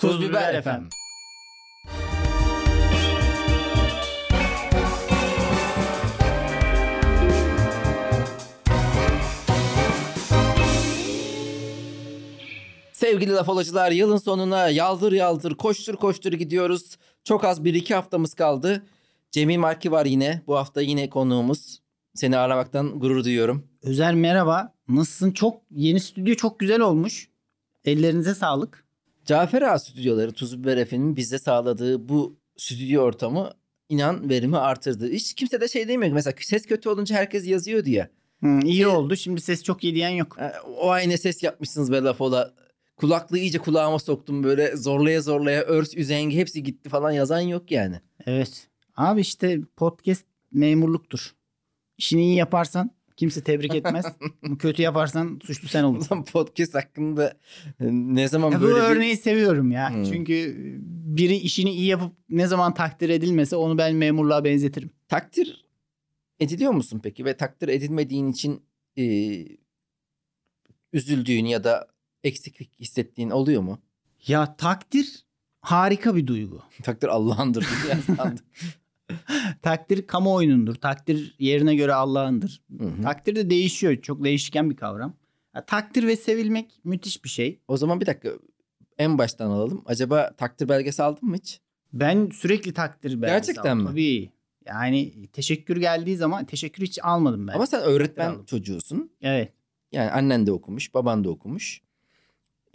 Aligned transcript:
Tuz 0.00 0.20
Biber 0.20 0.54
efendim. 0.54 0.88
Sevgili 12.92 13.32
laf 13.32 13.48
olacılar 13.48 13.90
yılın 13.92 14.16
sonuna 14.16 14.68
yaldır 14.68 15.12
yaldır 15.12 15.54
koştur 15.54 15.96
koştur 15.96 16.32
gidiyoruz. 16.32 16.96
Çok 17.24 17.44
az 17.44 17.64
bir 17.64 17.74
iki 17.74 17.94
haftamız 17.94 18.34
kaldı. 18.34 18.86
Cemil 19.30 19.58
Marki 19.58 19.92
var 19.92 20.06
yine. 20.06 20.42
Bu 20.46 20.56
hafta 20.56 20.80
yine 20.82 21.10
konuğumuz. 21.10 21.78
Seni 22.14 22.36
aramaktan 22.36 23.00
gurur 23.00 23.24
duyuyorum. 23.24 23.68
Özer 23.82 24.14
merhaba. 24.14 24.74
Nasılsın? 24.88 25.30
Çok 25.30 25.62
yeni 25.70 26.00
stüdyo 26.00 26.34
çok 26.34 26.60
güzel 26.60 26.80
olmuş. 26.80 27.28
Ellerinize 27.84 28.34
sağlık. 28.34 28.87
Cafer 29.28 29.62
Ağa 29.62 29.78
stüdyoları 29.78 30.32
Tuz 30.32 30.58
Biber 30.62 30.76
Efe'nin 30.76 31.16
bize 31.16 31.38
sağladığı 31.38 32.08
bu 32.08 32.38
stüdyo 32.56 33.02
ortamı 33.02 33.50
inan 33.88 34.28
verimi 34.30 34.58
artırdı. 34.58 35.10
Hiç 35.12 35.34
kimse 35.34 35.60
de 35.60 35.68
şey 35.68 35.88
demiyor. 35.88 36.12
Mesela 36.12 36.34
ses 36.40 36.66
kötü 36.66 36.88
olunca 36.88 37.16
herkes 37.16 37.46
yazıyor 37.46 37.84
diye. 37.84 38.08
Hı, 38.42 38.60
iyi 38.64 38.82
Ee, 38.82 38.86
oldu. 38.86 39.16
Şimdi 39.16 39.40
ses 39.40 39.62
çok 39.62 39.84
iyi 39.84 39.94
diyen 39.94 40.08
yok. 40.08 40.36
E, 40.40 40.52
O 40.60 40.90
aynı 40.90 41.18
ses 41.18 41.42
yapmışsınız 41.42 41.92
be 41.92 41.96
laf 42.00 42.20
ola. 42.20 42.54
Kulaklığı 42.96 43.38
iyice 43.38 43.58
kulağıma 43.58 43.98
soktum 43.98 44.44
böyle 44.44 44.76
zorlaya 44.76 45.20
zorlaya 45.20 45.62
örs 45.62 45.96
üzengi 45.96 46.36
hepsi 46.36 46.62
gitti 46.62 46.88
falan 46.88 47.10
yazan 47.10 47.40
yok 47.40 47.70
yani. 47.70 48.00
Evet. 48.26 48.68
Abi 48.96 49.20
işte 49.20 49.60
podcast 49.76 50.24
memurluktur. 50.52 51.34
İşini 51.98 52.22
iyi 52.22 52.36
yaparsan 52.36 52.90
kimse 53.18 53.42
tebrik 53.42 53.74
etmez. 53.74 54.04
Kötü 54.58 54.82
yaparsan 54.82 55.40
suçlu 55.44 55.68
sen 55.68 55.82
olursun. 55.82 56.22
Podcast 56.22 56.74
hakkında 56.74 57.28
e, 57.80 57.84
ne 57.90 58.28
zaman 58.28 58.50
Ya 58.50 58.60
bu 58.60 58.62
böyle 58.62 58.74
bir... 58.74 58.96
örneği 58.96 59.16
seviyorum 59.16 59.70
ya. 59.70 59.90
Hmm. 59.90 60.04
Çünkü 60.04 60.54
biri 61.06 61.36
işini 61.36 61.70
iyi 61.70 61.86
yapıp 61.86 62.12
ne 62.28 62.46
zaman 62.46 62.74
takdir 62.74 63.08
edilmese 63.08 63.56
onu 63.56 63.78
ben 63.78 63.94
memurluğa 63.94 64.44
benzetirim. 64.44 64.90
Takdir 65.08 65.64
ediliyor 66.40 66.72
musun 66.72 67.00
peki? 67.02 67.24
Ve 67.24 67.36
takdir 67.36 67.68
edilmediğin 67.68 68.32
için 68.32 68.62
e, 68.98 69.04
üzüldüğün 70.92 71.44
ya 71.44 71.64
da 71.64 71.88
eksiklik 72.24 72.80
hissettiğin 72.80 73.30
oluyor 73.30 73.62
mu? 73.62 73.82
Ya 74.26 74.56
takdir 74.56 75.24
harika 75.60 76.16
bir 76.16 76.26
duygu. 76.26 76.62
Takdir 76.82 77.08
Allah'ındır 77.08 77.66
diye 77.84 78.16
sandım. 78.16 78.44
Takdir 79.62 80.06
kamuoyunundur. 80.06 80.74
Takdir 80.74 81.34
yerine 81.38 81.74
göre 81.74 81.94
Allah'ındır. 81.94 82.62
Hı 82.78 82.84
hı. 82.84 83.02
Takdir 83.02 83.36
de 83.36 83.50
değişiyor. 83.50 83.96
Çok 84.02 84.24
değişken 84.24 84.70
bir 84.70 84.76
kavram. 84.76 85.14
Ya, 85.54 85.66
takdir 85.66 86.06
ve 86.06 86.16
sevilmek 86.16 86.80
müthiş 86.84 87.24
bir 87.24 87.28
şey. 87.28 87.60
o 87.68 87.76
zaman 87.76 88.00
bir 88.00 88.06
dakika 88.06 88.28
en 88.98 89.18
baştan 89.18 89.50
alalım. 89.50 89.82
Acaba 89.86 90.30
takdir 90.36 90.68
belgesi 90.68 91.02
aldın 91.02 91.28
mı 91.28 91.36
hiç? 91.36 91.60
Ben 91.92 92.28
sürekli 92.32 92.72
takdir 92.72 93.22
belgesi 93.22 93.46
Gerçekten 93.46 93.70
aldım. 93.76 93.84
mi? 93.84 93.90
Tabii. 93.90 94.30
Yani 94.66 95.26
teşekkür 95.32 95.76
geldiği 95.76 96.16
zaman 96.16 96.44
teşekkür 96.44 96.82
hiç 96.82 96.98
almadım 97.02 97.46
ben. 97.48 97.52
Ama 97.52 97.66
sen 97.66 97.82
öğretmen 97.82 98.44
çocuğusun. 98.46 99.10
evet. 99.22 99.52
Yani 99.92 100.10
annen 100.10 100.46
de 100.46 100.52
okumuş, 100.52 100.94
baban 100.94 101.24
da 101.24 101.30
okumuş. 101.30 101.80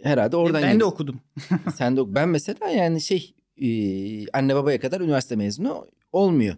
Herhalde 0.02 0.36
oradan 0.36 0.62
ben 0.62 0.68
de 0.68 0.72
geliyor. 0.72 0.88
okudum. 0.88 1.20
Sen 1.74 1.96
de 1.96 2.00
ok- 2.00 2.14
ben 2.14 2.28
mesela 2.28 2.68
yani 2.68 3.00
şey 3.00 3.34
e, 3.62 3.66
anne 4.28 4.54
babaya 4.54 4.80
kadar 4.80 5.00
üniversite 5.00 5.36
mezunu 5.36 5.86
olmuyor. 6.14 6.56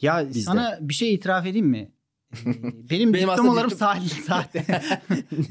Ya 0.00 0.28
Bizde. 0.28 0.40
sana 0.40 0.78
bir 0.80 0.94
şey 0.94 1.14
itiraf 1.14 1.46
edeyim 1.46 1.66
mi? 1.66 1.92
Benim, 2.90 3.12
Benim 3.12 3.12
diplomalarım 3.30 3.70
diplom- 3.70 3.76
sahte. 3.76 4.08
sahte. 4.22 4.82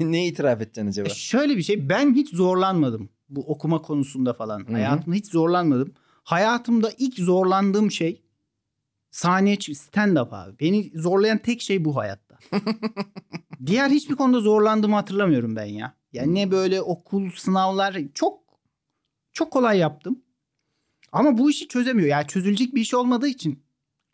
ne 0.00 0.26
itiraf 0.26 0.60
edeceksin 0.60 0.86
acaba? 0.86 1.08
Şöyle 1.08 1.56
bir 1.56 1.62
şey 1.62 1.88
ben 1.88 2.14
hiç 2.14 2.34
zorlanmadım 2.34 3.08
bu 3.28 3.40
okuma 3.40 3.82
konusunda 3.82 4.32
falan. 4.32 4.60
hı. 4.68 4.72
Hayatımda 4.72 5.16
hiç 5.16 5.26
zorlanmadım. 5.26 5.94
Hayatımda 6.22 6.90
ilk 6.98 7.18
zorlandığım 7.18 7.90
şey 7.90 8.22
sahneye 9.10 9.56
stand 9.74 10.16
up 10.16 10.32
abi. 10.32 10.58
Beni 10.60 10.90
zorlayan 10.94 11.38
tek 11.38 11.60
şey 11.62 11.84
bu 11.84 11.96
hayatta. 11.96 12.38
Diğer 13.66 13.90
hiçbir 13.90 14.14
konuda 14.16 14.40
zorlandığımı 14.40 14.94
hatırlamıyorum 14.94 15.56
ben 15.56 15.64
ya. 15.64 15.94
Yani 16.12 16.34
ne 16.34 16.50
böyle 16.50 16.82
okul 16.82 17.30
sınavlar 17.30 17.98
çok 18.14 18.40
çok 19.32 19.50
kolay 19.50 19.78
yaptım. 19.78 20.22
Ama 21.12 21.38
bu 21.38 21.50
işi 21.50 21.68
çözemiyor. 21.68 22.08
Yani 22.08 22.26
çözülecek 22.26 22.74
bir 22.74 22.80
iş 22.80 22.94
olmadığı 22.94 23.28
için 23.28 23.62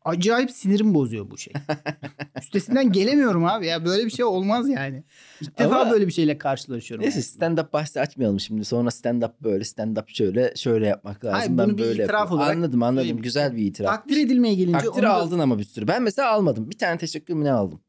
acayip 0.04 0.50
sinirim 0.50 0.94
bozuyor 0.94 1.30
bu 1.30 1.38
şey. 1.38 1.52
Üstesinden 2.42 2.92
gelemiyorum 2.92 3.44
abi 3.44 3.66
ya. 3.66 3.84
Böyle 3.84 4.04
bir 4.04 4.10
şey 4.10 4.24
olmaz 4.24 4.68
yani. 4.68 5.04
İlk 5.40 5.58
defa 5.58 5.80
Ama- 5.80 5.90
böyle 5.90 6.06
bir 6.06 6.12
şeyle 6.12 6.38
karşılaşıyorum. 6.38 7.02
Neyse 7.04 7.14
hayatımda. 7.14 7.36
stand 7.46 7.58
up 7.58 7.72
bahsi 7.72 8.00
açmayalım 8.00 8.40
şimdi. 8.40 8.64
Sonra 8.64 8.90
stand 8.90 9.22
up 9.22 9.40
böyle, 9.40 9.64
stand 9.64 9.96
up 9.96 10.08
şöyle, 10.08 10.52
şöyle 10.56 10.86
yapmak 10.86 11.24
lazım. 11.24 11.38
Hayır, 11.38 11.58
ben 11.58 11.68
bunu 11.68 11.78
bir 11.78 11.82
böyle 11.82 11.92
itiraf 12.02 12.08
yapıyorum. 12.20 12.38
olarak 12.38 12.56
Anladım, 12.56 12.82
anladım. 12.82 13.18
bir- 13.18 13.22
Güzel 13.22 13.56
bir 13.56 13.62
itiraf. 13.62 13.96
Takdir 13.96 14.16
edilmeye 14.16 14.54
gelince 14.54 14.78
Takdir 14.78 15.02
da- 15.02 15.12
aldın 15.12 15.38
ama 15.38 15.58
bir 15.58 15.64
sürü. 15.64 15.88
Ben 15.88 16.02
mesela 16.02 16.30
almadım. 16.30 16.70
Bir 16.70 16.78
tane 16.78 16.98
teşekkür 16.98 17.34
mü 17.34 17.44
ne 17.44 17.52
aldım? 17.52 17.80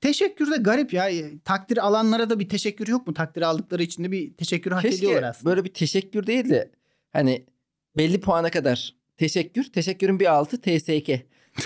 Teşekkür 0.00 0.50
de 0.50 0.56
garip 0.56 0.92
ya. 0.92 1.08
Takdir 1.44 1.86
alanlara 1.86 2.30
da 2.30 2.40
bir 2.40 2.48
teşekkür 2.48 2.86
yok 2.88 3.06
mu? 3.06 3.14
Takdir 3.14 3.42
aldıkları 3.42 3.82
için 3.82 4.04
de 4.04 4.10
bir 4.10 4.34
teşekkür 4.34 4.72
hak 4.72 4.84
ediyorlar 4.84 5.22
aslında. 5.22 5.50
böyle 5.50 5.64
bir 5.64 5.74
teşekkür 5.74 6.26
değil 6.26 6.50
de 6.50 6.70
hani 7.12 7.46
belli 7.96 8.20
puana 8.20 8.50
kadar 8.50 8.94
teşekkür. 9.16 9.72
Teşekkürün 9.72 10.20
bir 10.20 10.32
altı 10.32 10.60
TSK. 10.60 11.08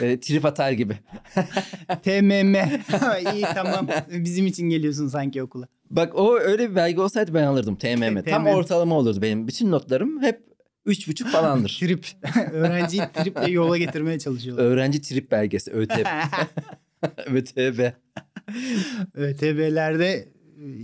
Ee, 0.03 0.21
trip 0.21 0.45
atar 0.45 0.73
gibi. 0.73 0.95
TMM. 2.03 2.55
İyi 3.35 3.45
tamam. 3.55 3.89
Bizim 4.11 4.47
için 4.47 4.71
geliyorsun 4.71 5.09
sanki 5.09 5.43
okula. 5.43 5.69
Bak 5.91 6.15
o 6.15 6.39
öyle 6.39 6.71
bir 6.71 6.77
belge 6.77 7.01
olsaydı 7.01 7.35
ben 7.35 7.45
alırdım 7.45 7.77
TMM. 7.77 8.23
Tam 8.23 8.47
ortalama 8.47 8.95
olurdu 8.95 9.23
benim. 9.23 9.49
Bütün 9.49 9.71
notlarım 9.71 10.23
hep 10.23 10.41
üç 10.87 11.09
buçuk 11.09 11.29
falandır. 11.29 11.77
Trip. 11.81 12.07
Öğrenciyi 12.53 13.03
triple 13.15 13.51
yola 13.51 13.79
getirmeye 13.79 14.19
çalışıyorlar. 14.19 14.65
Öğrenci 14.65 15.03
trip 15.03 15.31
belgesi 15.31 15.71
ÖTB. 15.71 16.07
ÖTB. 17.27 17.91
ÖTB'lerde 19.15 20.29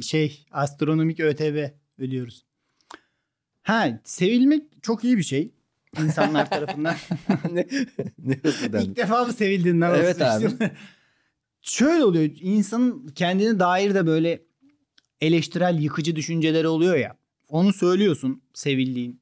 şey 0.02 0.46
astronomik 0.50 1.20
ÖTB 1.20 1.68
ödüyoruz. 1.98 2.44
Ha 3.62 4.00
sevilmek 4.04 4.62
çok 4.82 5.04
iyi 5.04 5.18
bir 5.18 5.22
şey. 5.22 5.50
insanlar 6.02 6.50
tarafından. 6.50 6.96
ne, 7.52 7.66
ne 8.18 8.40
İlk 8.82 8.96
defa 8.96 9.24
mı 9.24 9.32
sevildin 9.32 9.80
lan? 9.80 9.94
Evet 9.94 10.22
abi. 10.22 10.48
Şöyle 11.62 12.04
oluyor. 12.04 12.30
insanın 12.40 13.08
kendine 13.08 13.58
dair 13.58 13.94
de 13.94 14.06
böyle 14.06 14.42
eleştirel 15.20 15.78
yıkıcı 15.78 16.16
düşünceleri 16.16 16.68
oluyor 16.68 16.96
ya. 16.96 17.16
Onu 17.48 17.72
söylüyorsun 17.72 18.42
sevildiğin 18.54 19.20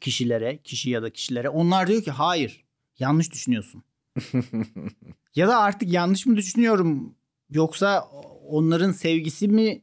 kişilere, 0.00 0.58
kişi 0.58 0.90
ya 0.90 1.02
da 1.02 1.10
kişilere. 1.10 1.48
Onlar 1.48 1.86
diyor 1.86 2.02
ki 2.02 2.10
hayır 2.10 2.64
yanlış 2.98 3.32
düşünüyorsun. 3.32 3.82
ya 5.34 5.48
da 5.48 5.58
artık 5.58 5.92
yanlış 5.92 6.26
mı 6.26 6.36
düşünüyorum 6.36 7.14
yoksa 7.50 8.00
onların 8.48 8.92
sevgisi 8.92 9.48
mi 9.48 9.82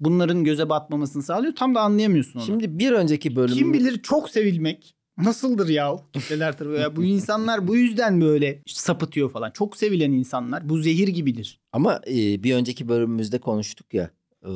bunların 0.00 0.44
göze 0.44 0.68
batmamasını 0.68 1.22
sağlıyor? 1.22 1.54
Tam 1.56 1.74
da 1.74 1.80
anlayamıyorsun 1.80 2.38
onu. 2.38 2.46
Şimdi 2.46 2.78
bir 2.78 2.92
önceki 2.92 3.36
bölüm 3.36 3.54
Kim 3.54 3.72
bilir 3.72 4.02
çok 4.02 4.30
sevilmek 4.30 4.94
nasıldır 5.18 5.68
ya 5.68 5.96
kitleler 6.12 6.58
tarafı. 6.58 6.76
Ya 6.76 6.96
bu 6.96 7.04
insanlar 7.04 7.68
bu 7.68 7.76
yüzden 7.76 8.20
böyle 8.20 8.62
sapıtıyor 8.66 9.30
falan. 9.30 9.50
Çok 9.50 9.76
sevilen 9.76 10.12
insanlar 10.12 10.68
bu 10.68 10.78
zehir 10.78 11.08
gibidir. 11.08 11.60
ama 11.72 12.00
e, 12.06 12.42
bir 12.42 12.54
önceki 12.54 12.88
bölümümüzde 12.88 13.38
konuştuk 13.38 13.94
ya. 13.94 14.10
e, 14.42 14.50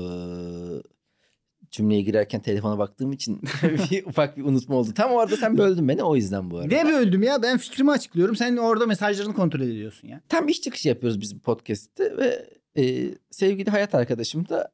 cümleye 1.70 2.02
girerken 2.02 2.42
telefona 2.42 2.78
baktığım 2.78 3.12
için 3.12 3.40
bir 3.90 4.06
ufak 4.06 4.36
bir 4.36 4.44
unutma 4.44 4.76
oldu. 4.76 4.90
Tam 4.94 5.10
orada 5.10 5.36
sen 5.36 5.58
böldün 5.58 5.88
beni 5.88 6.02
o 6.02 6.16
yüzden 6.16 6.50
bu 6.50 6.58
arada. 6.58 6.74
Ne 6.74 6.86
böldüm 6.86 7.22
ya 7.22 7.42
ben 7.42 7.58
fikrimi 7.58 7.90
açıklıyorum. 7.90 8.36
Sen 8.36 8.56
orada 8.56 8.86
mesajlarını 8.86 9.34
kontrol 9.34 9.60
ediyorsun 9.60 10.08
ya. 10.08 10.20
Tam 10.28 10.48
iş 10.48 10.60
çıkışı 10.60 10.88
yapıyoruz 10.88 11.20
biz 11.20 11.36
bu 11.36 11.40
podcast'te 11.40 12.16
ve 12.16 12.50
e, 12.78 13.14
sevgili 13.30 13.70
hayat 13.70 13.94
arkadaşım 13.94 14.48
da 14.48 14.72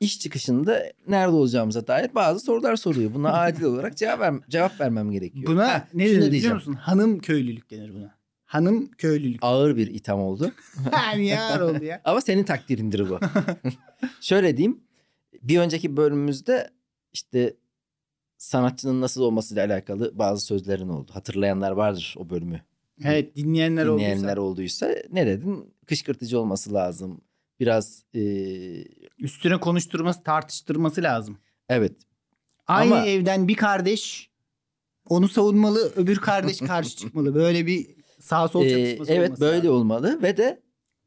iş 0.00 0.20
çıkışında 0.20 0.82
nerede 1.08 1.32
olacağımıza 1.32 1.86
dair 1.86 2.14
bazı 2.14 2.40
sorular 2.40 2.76
soruyor. 2.76 3.14
Buna 3.14 3.32
adil 3.32 3.64
olarak 3.64 3.96
cevap 3.96 4.20
ver, 4.20 4.34
cevap 4.48 4.80
vermem 4.80 5.10
gerekiyor. 5.10 5.46
Buna 5.46 5.68
Ha, 5.68 5.88
ne 5.94 6.10
denir 6.10 6.32
biliyor 6.32 6.54
musun? 6.54 6.72
Hanım 6.72 7.18
köylülük 7.18 7.70
denir 7.70 7.94
buna. 7.94 8.14
Hanım 8.44 8.90
köylülük. 8.90 9.38
Ağır 9.42 9.76
bir 9.76 9.86
itham 9.94 10.20
oldu. 10.20 10.52
Niye 11.16 11.40
ağır 11.40 11.60
oldu 11.60 11.84
ya? 11.84 12.00
Ama 12.04 12.20
senin 12.20 12.44
takdirindir 12.44 13.10
bu. 13.10 13.18
Şöyle 14.20 14.56
diyeyim. 14.56 14.80
Bir 15.42 15.58
önceki 15.58 15.96
bölümümüzde 15.96 16.70
işte 17.12 17.56
sanatçının 18.38 19.00
nasıl 19.00 19.22
olmasıyla 19.22 19.66
alakalı 19.66 20.18
bazı 20.18 20.46
sözlerin 20.46 20.88
oldu. 20.88 21.10
Hatırlayanlar 21.14 21.70
vardır 21.70 22.14
o 22.18 22.30
bölümü. 22.30 22.60
Evet 23.04 23.36
dinleyenler, 23.36 23.86
Dinleyenler 23.86 24.36
olduysa. 24.36 24.86
olduysa 24.86 25.08
ne 25.12 25.26
dedin? 25.26 25.74
Kışkırtıcı 25.86 26.40
olması 26.40 26.74
lazım. 26.74 27.20
Biraz 27.60 28.02
e, 28.14 28.20
Üstüne 29.20 29.60
konuşturması 29.60 30.22
tartıştırması 30.22 31.02
lazım. 31.02 31.38
evet 31.68 31.92
Aynı 32.66 32.94
Ama- 32.94 33.06
evden 33.06 33.48
bir 33.48 33.54
kardeş 33.56 34.30
onu 35.08 35.28
savunmalı 35.28 35.92
öbür 35.96 36.16
kardeş 36.16 36.58
karşı 36.66 36.96
çıkmalı. 36.96 37.34
Böyle 37.34 37.66
bir 37.66 37.86
sağ 38.20 38.48
sol 38.48 38.64
Ee, 38.64 38.70
çatışması 38.70 39.12
evet 39.12 39.26
olması 39.28 39.40
böyle 39.40 39.56
lazım. 39.56 39.70
olmalı 39.74 40.22
ve 40.22 40.36
de 40.36 40.62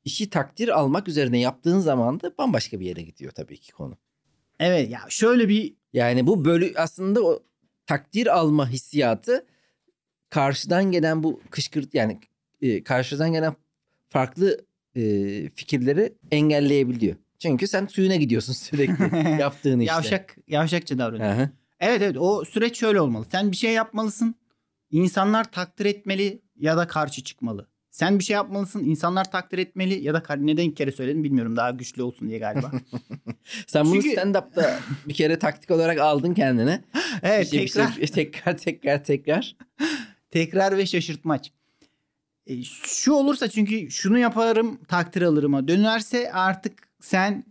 işi 0.05 0.29
takdir 0.29 0.79
almak 0.79 1.07
üzerine 1.07 1.39
yaptığın 1.39 1.79
zaman 1.79 2.19
da 2.21 2.37
bambaşka 2.37 2.79
bir 2.79 2.85
yere 2.85 3.01
gidiyor 3.01 3.31
tabii 3.31 3.57
ki 3.59 3.71
konu. 3.71 3.97
Evet 4.59 4.89
ya 4.91 4.99
şöyle 5.09 5.49
bir 5.49 5.75
Yani 5.93 6.27
bu 6.27 6.45
bölü 6.45 6.73
aslında 6.77 7.21
o 7.23 7.43
takdir 7.85 8.37
alma 8.37 8.69
hissiyatı 8.69 9.45
karşıdan 10.29 10.91
gelen 10.91 11.23
bu 11.23 11.41
kışkırt 11.49 11.93
yani 11.93 12.19
e, 12.61 12.83
karşıdan 12.83 13.33
gelen 13.33 13.55
farklı 14.09 14.65
e, 14.95 15.01
fikirleri 15.55 16.13
engelleyebiliyor. 16.31 17.15
Çünkü 17.43 17.67
sen 17.67 17.85
suyuna 17.87 18.15
gidiyorsun 18.15 18.53
sürekli 18.63 19.29
yaptığın 19.41 19.79
işte. 19.79 19.93
yavşak 19.93 20.35
yavşakça 20.47 20.97
davranıyor. 20.97 21.29
Aha. 21.29 21.49
Evet 21.79 22.01
evet 22.01 22.17
o 22.19 22.45
süreç 22.45 22.79
şöyle 22.79 23.01
olmalı. 23.01 23.25
Sen 23.31 23.51
bir 23.51 23.57
şey 23.57 23.73
yapmalısın. 23.73 24.35
İnsanlar 24.91 25.51
takdir 25.51 25.85
etmeli 25.85 26.41
ya 26.59 26.77
da 26.77 26.87
karşı 26.87 27.23
çıkmalı. 27.23 27.67
Sen 27.91 28.19
bir 28.19 28.23
şey 28.23 28.33
yapmalısın. 28.33 28.79
insanlar 28.85 29.31
takdir 29.31 29.57
etmeli 29.57 30.03
ya 30.03 30.13
da 30.13 30.35
neden 30.35 30.63
iki 30.63 30.75
kere 30.75 30.91
söyledim 30.91 31.23
bilmiyorum. 31.23 31.55
Daha 31.57 31.71
güçlü 31.71 32.03
olsun 32.03 32.29
diye 32.29 32.39
galiba. 32.39 32.71
Sen 33.67 33.85
bunu 33.85 34.01
Çünkü- 34.01 34.09
stand-up'ta 34.15 34.79
bir 35.07 35.13
kere 35.13 35.39
taktik 35.39 35.71
olarak 35.71 35.99
aldın 35.99 36.33
kendine. 36.33 36.81
evet 37.23 37.45
Bir 37.45 37.49
şey- 37.49 37.61
bir 37.61 37.67
şey- 37.67 37.83
tekrar 37.85 38.07
tekrar 38.07 38.57
tekrar 38.57 39.03
tekrar. 39.03 39.55
tekrar 40.31 40.77
ve 40.77 40.85
şaşırtmaç. 40.85 41.51
E, 42.47 42.63
şu 42.83 43.13
olursa 43.13 43.47
çünkü 43.49 43.91
şunu 43.91 44.19
yaparım 44.19 44.79
takdir 44.87 45.21
alırıma 45.21 45.67
dönerse 45.67 46.31
artık 46.33 46.73
sen 47.03 47.45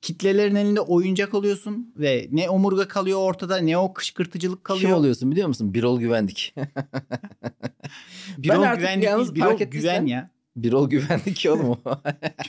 kitlelerin 0.00 0.54
elinde 0.54 0.80
oyuncak 0.80 1.34
oluyorsun 1.34 1.94
ve 1.96 2.28
ne 2.32 2.50
omurga 2.50 2.88
kalıyor 2.88 3.18
ortada 3.18 3.56
ne 3.58 3.78
o 3.78 3.92
kışkırtıcılık 3.92 4.64
kalıyor. 4.64 4.90
Kim 4.90 4.98
oluyorsun 4.98 5.30
biliyor 5.30 5.48
musun? 5.48 5.74
Birol 5.74 6.00
güvendik. 6.00 6.54
Bir 8.38 8.48
Ben 8.48 8.76
güvenlik 8.76 9.04
yalnız 9.04 9.34
değil, 9.34 9.34
bir 9.34 9.40
fark 9.40 9.54
ol 9.54 9.60
ettiysen- 9.60 10.00
güven 10.00 10.06
ya. 10.06 10.30
Birol 10.56 10.90
güvendik 10.90 11.46
oğlum 11.50 11.70
o. 11.70 11.78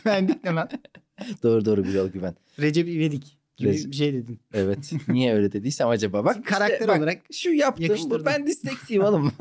Güvenlik 0.03 0.43
ne 0.43 0.51
lan? 0.51 0.69
doğru 1.43 1.65
doğru 1.65 1.83
Birol 1.83 2.07
güven. 2.07 2.35
Recep 2.59 2.87
İvedik 2.89 3.37
gibi 3.57 3.69
Recep- 3.69 3.91
bir 3.91 3.95
şey 3.95 4.13
dedin. 4.13 4.39
Evet. 4.53 4.91
Niye 5.07 5.33
öyle 5.33 5.51
dediysem 5.51 5.87
acaba? 5.87 6.25
Bak 6.25 6.35
işte 6.37 6.49
Karakter 6.49 6.87
bak, 6.87 6.97
olarak 6.97 7.21
şu 7.31 7.53
yaptım. 7.53 7.97
Bu, 8.09 8.25
ben 8.25 8.47
disleksiyim 8.47 9.03
oğlum. 9.03 9.31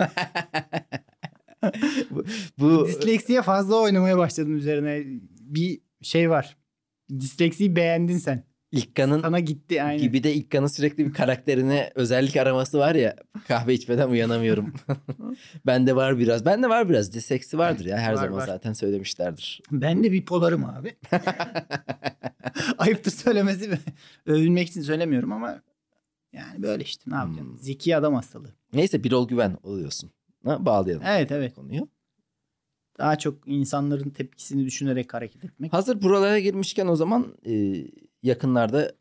bu, 2.10 2.24
bu 2.58 2.86
disleksiye 2.88 3.42
fazla 3.42 3.76
oynamaya 3.76 4.18
başladım 4.18 4.56
üzerine. 4.56 5.02
Bir 5.40 5.80
şey 6.02 6.30
var. 6.30 6.56
Disleksiyi 7.10 7.76
beğendin 7.76 8.18
sen. 8.18 8.44
İlkan'ın 8.72 9.20
Sana 9.22 9.40
gitti 9.40 9.82
aynen. 9.82 10.00
gibi 10.02 10.22
de 10.24 10.34
İlkan'ın 10.34 10.66
sürekli 10.66 11.06
bir 11.06 11.12
karakterine 11.12 11.90
özellik 11.94 12.36
araması 12.36 12.78
var 12.78 12.94
ya. 12.94 13.16
Kahve 13.48 13.74
içmeden 13.74 14.08
uyanamıyorum. 14.08 14.74
Bende 15.66 15.96
var 15.96 16.18
biraz. 16.18 16.44
Bende 16.46 16.68
var 16.68 16.88
biraz. 16.88 17.12
Disleksi 17.12 17.58
vardır 17.58 17.84
ya. 17.84 17.98
Her 17.98 18.10
Var, 18.12 18.16
zaman 18.16 18.38
var. 18.38 18.46
zaten 18.46 18.72
söylemişlerdir. 18.72 19.62
Ben 19.72 20.04
de 20.04 20.12
bipolarım 20.12 20.64
abi. 20.64 20.96
Ayıptır 22.78 23.10
söylemesi 23.10 23.68
mi? 23.68 23.78
Övünmek 24.26 24.68
için 24.68 24.82
söylemiyorum 24.82 25.32
ama 25.32 25.62
yani 26.32 26.62
böyle 26.62 26.84
işte 26.84 27.10
ne 27.10 27.14
yapacaksın? 27.14 27.50
Hmm. 27.52 27.58
Zeki 27.58 27.96
adam 27.96 28.14
hastalığı. 28.14 28.54
Neyse 28.72 29.04
Birol 29.04 29.28
güven 29.28 29.56
oluyorsun. 29.62 30.10
Ha, 30.44 30.66
bağlayalım 30.66 31.02
Evet 31.06 31.32
evet. 31.32 31.54
konuyu. 31.54 31.88
Daha 32.98 33.18
çok 33.18 33.34
insanların 33.46 34.10
tepkisini 34.10 34.64
düşünerek 34.64 35.14
hareket 35.14 35.44
etmek. 35.44 35.72
Hazır 35.72 36.02
buralara 36.02 36.38
girmişken 36.38 36.86
o 36.86 36.96
zaman 36.96 37.26
e, 37.46 37.74
yakınlarda 38.22 38.92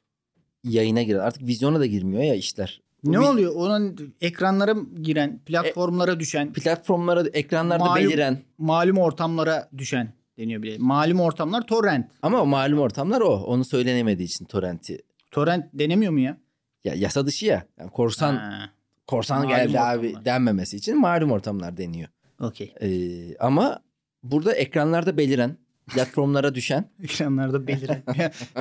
yayına 0.64 1.04
giren 1.04 1.20
artık 1.20 1.44
vizyona 1.48 1.80
da 1.80 1.86
girmiyor 1.86 2.24
ya 2.24 2.36
işler. 2.36 2.82
Bu 3.04 3.12
Ne 3.12 3.20
biz- 3.20 3.28
oluyor? 3.28 3.56
Onun 3.56 4.14
ekranlara 4.22 4.76
giren, 5.02 5.40
platformlara 5.46 6.20
düşen, 6.20 6.54
Platformlara, 6.54 7.24
ekranlarda 7.34 7.84
Malum- 7.84 7.96
beliren 8.10 8.38
malum 8.58 8.98
ortamlara 8.98 9.70
düşen 9.78 10.14
deniyor 10.38 10.62
bile. 10.64 10.78
Malum 10.78 11.20
ortamlar 11.20 11.68
torrent. 11.68 12.06
ama 12.22 12.42
o 12.42 12.46
malum 12.46 12.80
ortamlar 12.80 13.22
o. 13.22 13.30
Onu 13.44 13.66
söylenemediği 13.66 14.28
için 14.28 14.46
torrenti. 14.46 15.02
Torrent 15.32 15.66
denemiyor 15.74 16.12
mu 16.12 16.20
ya? 16.20 16.38
Ya 16.84 16.94
yasa 16.94 17.26
dışı 17.26 17.46
ya. 17.46 17.66
Yani 17.80 17.90
korsan 17.92 18.36
Ha, 18.36 18.70
korsan 19.08 19.38
Malum 19.38 19.50
geldi 19.50 19.80
abi 19.80 20.08
ortamlar. 20.08 20.26
denmemesi 20.26 20.78
için 20.78 21.00
malum 21.02 21.32
ortamlar 21.32 21.78
deniyor. 21.78 22.10
Okey. 22.42 22.74
Ee, 22.82 23.38
ama 23.38 23.80
burada 24.24 24.54
ekranlarda 24.54 25.18
beliren, 25.18 25.58
platformlara 25.88 26.56
düşen 26.56 26.90
Ekranlarda 27.04 27.68
beliren. 27.68 28.04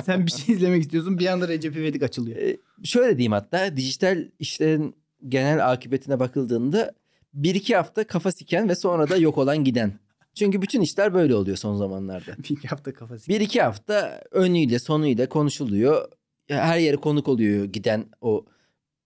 Sen 0.05 0.25
bir 0.25 0.31
şey 0.31 0.55
izlemek 0.55 0.81
istiyorsun 0.81 1.19
bir 1.19 1.25
anda 1.27 1.47
Recep 1.47 1.77
İvedik 1.77 2.03
açılıyor. 2.03 2.37
e, 2.37 2.57
şöyle 2.83 3.17
diyeyim 3.17 3.31
hatta 3.31 3.77
dijital 3.77 4.25
işlerin 4.39 4.95
genel 5.27 5.71
akıbetine 5.71 6.19
bakıldığında 6.19 6.93
bir 7.33 7.55
iki 7.55 7.75
hafta 7.75 8.07
kafa 8.07 8.31
siken 8.31 8.69
ve 8.69 8.75
sonra 8.75 9.09
da 9.09 9.17
yok 9.17 9.37
olan 9.37 9.63
giden. 9.63 9.99
Çünkü 10.33 10.61
bütün 10.61 10.81
işler 10.81 11.13
böyle 11.13 11.35
oluyor 11.35 11.57
son 11.57 11.75
zamanlarda. 11.75 12.37
Bir 12.37 12.49
iki 12.49 12.67
hafta 12.67 12.93
kafası. 12.93 13.27
Bir 13.29 13.41
iki 13.41 13.61
hafta 13.61 14.21
önüyle 14.31 14.79
sonuyla 14.79 15.29
konuşuluyor. 15.29 16.11
Her 16.47 16.77
yere 16.79 16.95
konuk 16.97 17.27
oluyor 17.27 17.65
giden 17.65 18.05
o 18.21 18.45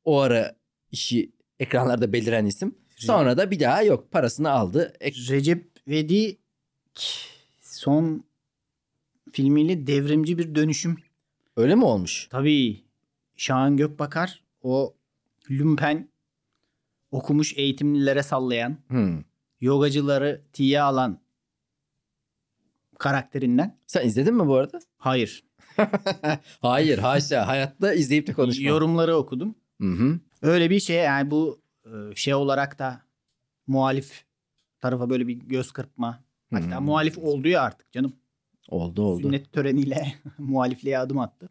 o 0.04 0.20
ara 0.20 0.56
işi 0.92 1.32
ekranlarda 1.60 2.14
beliren 2.14 2.46
isim. 2.46 2.76
Sonra 2.98 3.38
da 3.38 3.52
bir 3.52 3.60
daha 3.60 3.84
yok 3.84 4.12
parasını 4.12 4.50
aldı. 4.52 4.94
Ek- 5.00 5.34
Recep 5.34 5.72
İvedik 5.88 6.40
son 7.62 8.24
filmiyle 9.32 9.88
devrimci 9.88 10.38
bir 10.38 10.56
dönüşüm. 10.56 10.98
Öyle 11.58 11.76
mi 11.76 11.86
olmuş? 11.86 12.28
Tabii 12.32 12.84
Şahan 13.36 13.78
Gökbakar 13.78 14.44
o 14.62 14.96
lümpen 15.52 16.10
okumuş 17.12 17.58
eğitimlilere 17.58 18.24
sallayan, 18.24 18.78
Hmm. 18.88 19.24
yogacıları 19.62 20.42
tiye 20.54 20.82
alan 20.82 21.20
karakterinden. 23.00 23.78
Sen 23.88 24.08
izledin 24.08 24.36
mi 24.36 24.48
bu 24.48 24.56
arada? 24.56 24.80
Hayır. 24.98 25.44
Hayır 26.62 26.98
haşa 26.98 27.48
hayatta 27.48 27.94
izleyip 27.94 28.28
de 28.28 28.34
konuşmam. 28.34 28.68
Yorumları 28.68 29.16
okudum. 29.16 29.56
Hı 29.82 29.88
hı. 29.88 30.20
Öyle 30.42 30.70
bir 30.70 30.80
şey 30.80 30.96
yani 30.98 31.32
bu 31.32 31.62
e, 31.86 32.16
şey 32.16 32.34
olarak 32.34 32.80
da 32.80 33.02
muhalif 33.68 34.24
tarafa 34.80 35.10
böyle 35.10 35.28
bir 35.28 35.34
göz 35.34 35.72
kırpma. 35.72 36.24
Hatta 36.52 36.78
Hmm. 36.78 36.86
muhalif 36.86 37.18
oldu 37.18 37.48
ya 37.48 37.62
artık 37.62 37.92
canım. 37.92 38.14
Oldu 38.70 39.02
oldu. 39.02 39.22
Sünnet 39.22 39.52
töreniyle 39.54 40.14
muhalifliğe 40.38 41.00
adım 41.00 41.20
attı. 41.20 41.50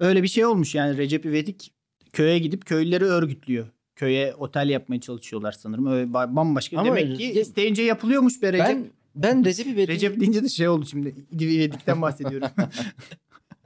Öyle 0.00 0.22
bir 0.22 0.28
şey 0.28 0.44
olmuş 0.46 0.74
yani 0.74 0.96
Recep 0.96 1.26
İvedik 1.26 1.72
köye 2.12 2.38
gidip 2.38 2.66
köylüleri 2.66 3.04
örgütlüyor. 3.04 3.66
Köye 3.96 4.34
otel 4.34 4.68
yapmaya 4.68 5.00
çalışıyorlar 5.00 5.52
sanırım. 5.52 5.86
Öyle 5.86 6.10
ba- 6.10 6.36
bambaşka. 6.36 6.78
Ama 6.78 6.96
Demek 6.96 7.16
ki 7.18 7.32
isteyince 7.40 7.82
yapılıyormuş 7.82 8.42
be 8.42 8.52
Recep. 8.52 8.66
Ben 8.66 8.90
ben 9.14 9.44
Recep 9.44 9.66
İvedik 9.66 9.88
Recep 9.88 10.20
deyince 10.20 10.42
de 10.42 10.48
şey 10.48 10.68
oldu 10.68 10.86
şimdi. 10.86 11.14
İvedik'ten 11.32 12.02
bahsediyorum. 12.02 12.48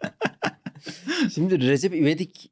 şimdi 1.34 1.60
Recep 1.68 1.94
İvedik 1.94 2.50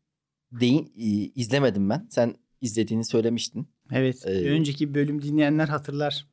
deyin, 0.53 0.93
izlemedim 1.35 1.91
ben. 1.91 2.07
Sen 2.11 2.35
izlediğini 2.61 3.05
söylemiştin. 3.05 3.67
evet. 3.93 4.27
Ee, 4.27 4.31
önceki 4.51 4.95
bölüm 4.95 5.23
dinleyenler 5.23 5.69
hatırlar. 5.69 6.27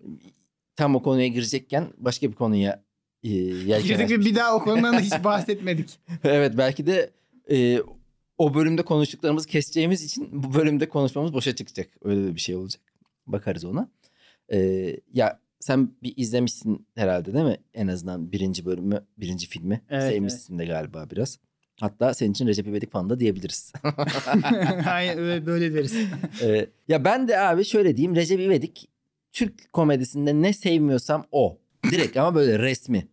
Tam 0.75 0.95
o 0.95 1.01
konuya 1.03 1.27
girecekken 1.27 1.87
başka 1.97 2.31
bir 2.31 2.35
konuya 2.35 2.83
e, 3.23 3.29
Girdik 3.29 4.09
ve 4.09 4.19
bir 4.19 4.35
daha 4.35 4.55
o 4.55 4.63
konudan 4.63 4.93
da 4.93 4.99
hiç 4.99 5.13
bahsetmedik. 5.23 5.99
Evet 6.23 6.53
belki 6.57 6.85
de 6.85 7.11
e, 7.51 7.79
o 8.37 8.53
bölümde 8.53 8.81
konuştuklarımızı 8.81 9.47
keseceğimiz 9.47 10.03
için 10.03 10.29
bu 10.31 10.53
bölümde 10.53 10.89
konuşmamız 10.89 11.33
boşa 11.33 11.55
çıkacak. 11.55 11.89
Öyle 12.03 12.27
de 12.27 12.35
bir 12.35 12.41
şey 12.41 12.55
olacak. 12.55 12.81
Bakarız 13.27 13.65
ona. 13.65 13.89
E, 14.53 14.57
ya 15.13 15.39
sen 15.59 15.91
bir 16.03 16.13
izlemişsin 16.17 16.87
herhalde 16.95 17.33
değil 17.33 17.45
mi? 17.45 17.57
En 17.73 17.87
azından 17.87 18.31
birinci 18.31 18.65
bölümü, 18.65 19.05
birinci 19.17 19.47
filmi. 19.47 19.81
Evet, 19.89 20.13
Sevmişsin 20.13 20.59
de 20.59 20.65
galiba 20.65 21.07
biraz. 21.11 21.39
Hatta 21.79 22.13
senin 22.13 22.31
için 22.31 22.47
Recep 22.47 22.67
İvedik 22.67 22.91
fan 22.91 23.09
da 23.09 23.19
diyebiliriz. 23.19 23.73
Öyle 25.17 25.45
böyle 25.45 25.73
deriz. 25.73 25.95
E, 26.41 26.67
ya 26.87 27.05
ben 27.05 27.27
de 27.27 27.39
abi 27.39 27.65
şöyle 27.65 27.97
diyeyim. 27.97 28.15
Recep 28.15 28.39
İvedik 28.39 28.89
Türk 29.33 29.73
komedisinde 29.73 30.41
ne 30.41 30.53
sevmiyorsam 30.53 31.25
o. 31.31 31.57
Direkt 31.91 32.17
ama 32.17 32.35
böyle 32.35 32.59
resmi. 32.59 33.07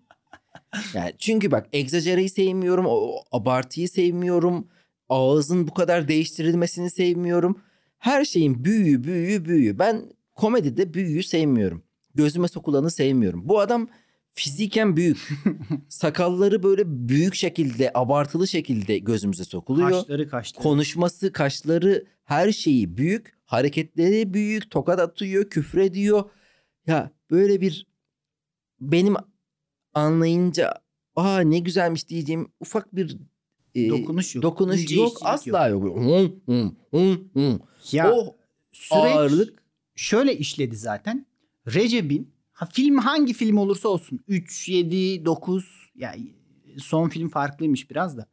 Yani 0.95 1.13
çünkü 1.19 1.51
bak 1.51 1.67
egzajereyi 1.73 2.29
sevmiyorum, 2.29 2.87
o 2.89 3.23
abartıyı 3.33 3.89
sevmiyorum, 3.89 4.69
ağızın 5.09 5.69
bu 5.69 5.75
kadar 5.75 6.09
değiştirilmesini 6.09 6.91
sevmiyorum. 6.91 7.59
Her 7.99 8.25
şeyin 8.25 8.65
büyüğü, 8.65 9.05
büyüğü, 9.05 9.45
büyüğü. 9.45 9.79
Ben 9.79 10.03
komedide 10.37 10.95
büyüğü 10.95 11.23
sevmiyorum. 11.23 11.83
Gözüme 12.15 12.49
sokulanı 12.49 12.91
sevmiyorum. 12.91 13.49
Bu 13.49 13.61
adam 13.61 13.89
fiziken 14.33 14.97
büyük. 14.97 15.29
Sakalları 15.89 16.63
böyle 16.63 16.83
büyük 16.87 17.35
şekilde, 17.35 17.91
abartılı 17.95 18.49
şekilde 18.49 18.99
gözümüze 18.99 19.45
sokuluyor. 19.45 19.91
Kaşları 19.91 20.29
kaşları. 20.29 20.63
Konuşması, 20.63 21.33
kaşları, 21.33 22.05
her 22.25 22.53
şeyi 22.53 22.97
büyük. 22.97 23.40
Hareketleri 23.51 24.35
büyük. 24.35 24.71
Tokat 24.71 25.01
atıyor, 25.01 25.51
küfrediyor. 25.51 26.31
Ya 26.87 27.11
böyle 27.31 27.61
bir 27.61 27.87
benim 28.81 29.15
anlayınca 29.95 30.75
aa 31.17 31.41
ne 31.41 31.59
güzelmiş 31.59 32.09
diyeceğim 32.09 32.49
ufak 32.61 32.97
bir 32.97 33.17
e, 33.75 33.89
dokunuş 33.89 34.35
yok. 34.35 34.43
dokunuş 34.43 34.83
İnce 34.83 34.97
yok. 34.97 35.19
Asla 35.23 35.69
yok. 35.69 35.97
Hı, 35.97 36.33
hı, 36.47 36.71
hı, 36.91 37.19
hı. 37.35 37.61
Ya 37.93 38.13
o 38.13 38.37
süreç 38.73 38.91
ağırlık 39.17 39.63
şöyle 39.95 40.37
işledi 40.37 40.77
zaten. 40.77 41.27
Recep'in 41.67 42.35
ha, 42.53 42.67
film 42.73 42.99
hangi 42.99 43.33
film 43.33 43.57
olursa 43.59 43.89
olsun 43.89 44.21
3, 44.29 44.69
7, 44.69 45.25
9 45.25 45.91
yani 45.95 46.33
son 46.79 47.09
film 47.09 47.29
farklıymış 47.29 47.91
biraz 47.91 48.17
da. 48.17 48.27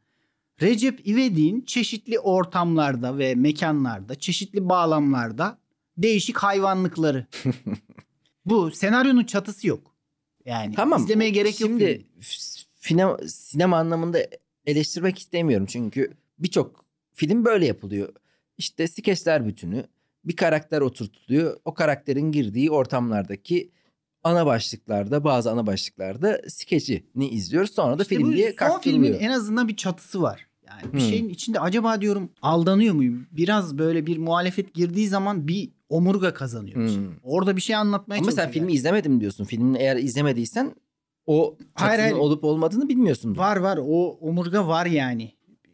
Recep 0.62 1.06
İvedik'in 1.08 1.60
çeşitli 1.60 2.18
ortamlarda 2.18 3.18
ve 3.18 3.34
mekanlarda, 3.34 4.14
çeşitli 4.14 4.68
bağlamlarda 4.68 5.58
değişik 5.96 6.36
hayvanlıkları. 6.38 7.26
Bu 8.44 8.70
senaryonun 8.70 9.24
çatısı 9.24 9.66
yok. 9.66 9.94
Yani 10.44 10.74
Tamam. 10.74 11.02
izlemeye 11.02 11.30
gerek 11.30 11.60
yok. 11.60 11.70
Şimdi 11.70 12.06
sinema, 12.74 13.18
sinema 13.26 13.78
anlamında 13.78 14.18
eleştirmek 14.66 15.18
istemiyorum. 15.18 15.66
Çünkü 15.66 16.12
birçok 16.38 16.84
film 17.14 17.44
böyle 17.44 17.66
yapılıyor. 17.66 18.12
İşte 18.58 18.88
skeçler 18.88 19.46
bütünü. 19.46 19.84
Bir 20.24 20.36
karakter 20.36 20.80
oturtuluyor. 20.80 21.56
O 21.64 21.74
karakterin 21.74 22.32
girdiği 22.32 22.70
ortamlardaki 22.70 23.70
ana 24.24 24.46
başlıklarda 24.46 25.24
bazı 25.24 25.50
ana 25.50 25.66
başlıklarda 25.66 26.40
skeçini 26.48 27.28
izliyoruz. 27.28 27.70
Sonra 27.70 27.98
da 27.98 28.02
İşte 28.02 28.16
film 28.16 28.32
diye 28.32 28.46
son 28.46 28.56
filmin 28.56 28.72
kaktırılıyor. 28.72 29.20
en 29.20 29.30
azından 29.30 29.68
bir 29.68 29.76
çatısı 29.76 30.22
var. 30.22 30.47
Yani 30.70 30.92
bir 30.94 31.00
Hmm. 31.00 31.08
şeyin 31.08 31.28
içinde 31.28 31.60
acaba 31.60 32.00
diyorum 32.00 32.30
aldanıyor 32.42 32.94
muyum? 32.94 33.26
Biraz 33.32 33.78
böyle 33.78 34.06
bir 34.06 34.18
muhalefet 34.18 34.74
girdiği 34.74 35.08
zaman 35.08 35.48
bir 35.48 35.70
omurga 35.88 36.34
kazanıyor. 36.34 36.76
Hmm. 36.76 37.06
Orada 37.22 37.56
bir 37.56 37.60
şey 37.60 37.76
anlatmaya 37.76 38.18
Ama 38.18 38.30
sen 38.30 38.36
çalışıyor. 38.36 38.52
filmi 38.52 38.72
izlemedim 38.72 39.20
diyorsun. 39.20 39.44
Filmin 39.44 39.74
eğer 39.74 39.96
izlemediysen 39.96 40.74
o 41.26 41.56
Hayır, 41.74 42.00
hayır. 42.00 42.14
olup 42.14 42.44
olmadığını 42.44 42.88
bilmiyorsundur. 42.88 43.38
Var 43.40 43.56
var 43.56 43.78
o 43.82 44.18
omurga 44.20 44.68
var 44.68 44.86
yani. 44.86 45.32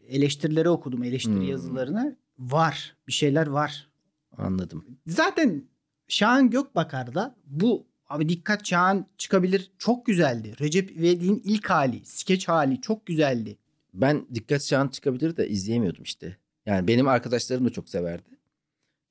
Eleştirileri 0.08 0.68
okudum 0.68 1.02
eleştiri 1.02 1.34
Hmm. 1.34 1.42
yazılarını. 1.48 2.16
Var 2.38 2.96
bir 3.08 3.12
şeyler 3.12 3.46
var. 3.46 3.88
Anladım. 4.38 4.84
Zaten 5.06 5.64
Şahan 6.08 6.50
Gökbakar'da 6.50 7.36
bu 7.46 7.86
abi 8.08 8.28
dikkat 8.28 8.66
Şahan 8.66 9.06
çıkabilir 9.18 9.72
çok 9.78 10.06
güzeldi. 10.06 10.54
Recep 10.60 10.90
İvedik'in 10.90 11.42
ilk 11.44 11.70
hali, 11.70 12.00
skeç 12.04 12.48
hali 12.48 12.80
çok 12.80 13.06
güzeldi. 13.06 13.58
Ben 13.94 14.26
dikkat 14.34 14.72
an 14.72 14.88
çıkabilir 14.88 15.36
de 15.36 15.48
izleyemiyordum 15.48 16.02
işte. 16.02 16.36
Yani 16.66 16.88
benim 16.88 17.08
arkadaşlarım 17.08 17.64
da 17.64 17.70
çok 17.70 17.88
severdi. 17.88 18.28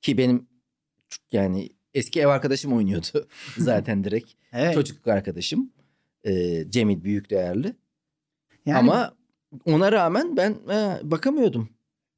Ki 0.00 0.18
benim 0.18 0.46
yani 1.32 1.68
eski 1.94 2.20
ev 2.20 2.26
arkadaşım 2.26 2.72
oynuyordu 2.72 3.28
zaten 3.58 4.04
direkt. 4.04 4.32
Evet. 4.52 4.74
Çocukluk 4.74 5.08
arkadaşım. 5.08 5.72
Ee, 6.24 6.64
Cemil 6.70 7.04
büyük 7.04 7.30
değerli. 7.30 7.76
Yani 8.66 8.78
Ama 8.78 9.16
ona 9.64 9.92
rağmen 9.92 10.36
ben 10.36 10.50
e, 10.70 10.98
bakamıyordum. 11.10 11.68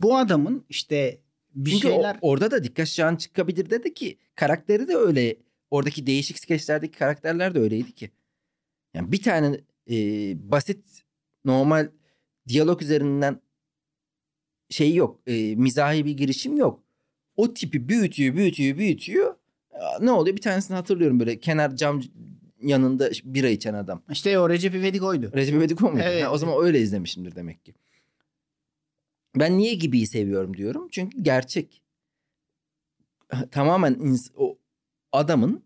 bu 0.00 0.16
adamın 0.16 0.64
işte 0.68 1.20
bir 1.54 1.70
Çünkü 1.70 1.88
o- 1.88 1.90
şeyler 1.90 2.18
orada 2.20 2.50
da 2.50 2.64
dikkat 2.64 3.00
an 3.00 3.16
çıkabilir 3.16 3.70
dedi 3.70 3.94
ki 3.94 4.18
karakteri 4.34 4.88
de 4.88 4.96
öyle. 4.96 5.36
Oradaki 5.70 6.06
değişik 6.06 6.38
skeçlerdeki 6.38 6.98
karakterler 6.98 7.54
de 7.54 7.58
öyleydi 7.58 7.92
ki. 7.92 8.10
Yani 8.94 9.12
bir 9.12 9.22
tane 9.22 9.60
e, 9.90 9.94
basit 10.50 11.02
normal 11.44 11.90
diyalog 12.48 12.82
üzerinden 12.82 13.40
şey 14.70 14.94
yok. 14.94 15.20
E, 15.26 15.54
mizahi 15.56 16.04
bir 16.04 16.16
girişim 16.16 16.56
yok. 16.56 16.82
O 17.36 17.54
tipi 17.54 17.88
büyütüyor, 17.88 18.34
büyütüyor, 18.36 18.78
büyütüyor. 18.78 19.34
Aa, 19.72 19.98
Ne 20.00 20.10
oluyor? 20.10 20.36
Bir 20.36 20.42
tanesini 20.42 20.74
hatırlıyorum 20.76 21.20
böyle 21.20 21.40
kenar 21.40 21.76
cam 21.76 22.02
yanında 22.62 23.10
bira 23.24 23.48
içen 23.48 23.74
adam. 23.74 24.02
işte 24.10 24.38
o 24.38 24.48
Recep 24.50 24.74
İvedik 24.74 25.02
oydu. 25.02 25.30
Recep 25.34 25.54
İvedik 25.54 25.82
o 25.82 25.90
muydu? 25.90 26.04
Evet. 26.06 26.24
Ha, 26.24 26.30
o 26.32 26.38
zaman 26.38 26.64
öyle 26.64 26.80
izlemişimdir 26.80 27.34
demek 27.36 27.64
ki. 27.64 27.74
Ben 29.36 29.58
niye 29.58 29.74
gibiyi 29.74 30.06
seviyorum 30.06 30.56
diyorum. 30.56 30.88
Çünkü 30.90 31.22
gerçek. 31.22 31.82
Tamamen 33.50 33.94
ins- 33.94 34.32
o 34.36 34.58
adamın 35.12 35.64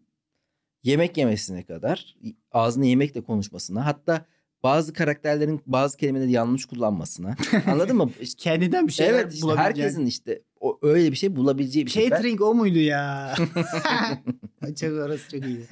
yemek 0.83 1.17
yemesine 1.17 1.65
kadar 1.65 2.17
ağzını 2.53 2.87
yemekle 2.87 3.21
konuşmasına 3.21 3.87
hatta 3.87 4.27
bazı 4.63 4.93
karakterlerin 4.93 5.61
bazı 5.67 5.97
kelimeleri 5.97 6.31
yanlış 6.33 6.65
kullanmasına 6.65 7.37
anladın 7.67 7.97
mı? 7.97 8.11
İşte- 8.21 8.39
Kendinden 8.43 8.87
bir 8.89 8.93
şeyler 8.93 9.13
evet 9.15 9.35
işte 9.35 9.49
herkesin 9.57 10.07
işte 10.07 10.43
o 10.61 10.79
öyle 10.83 11.11
bir 11.11 11.17
şey 11.17 11.37
bulabileceği 11.37 11.87
bir 11.87 11.91
şey. 11.91 12.05
Ben- 12.05 12.11
Catering 12.11 12.41
o 12.43 12.55
muydu 12.55 12.79
ya? 12.79 13.35
çok 14.81 14.93
orası 14.93 15.31
çok 15.31 15.47
iyiydi. 15.47 15.67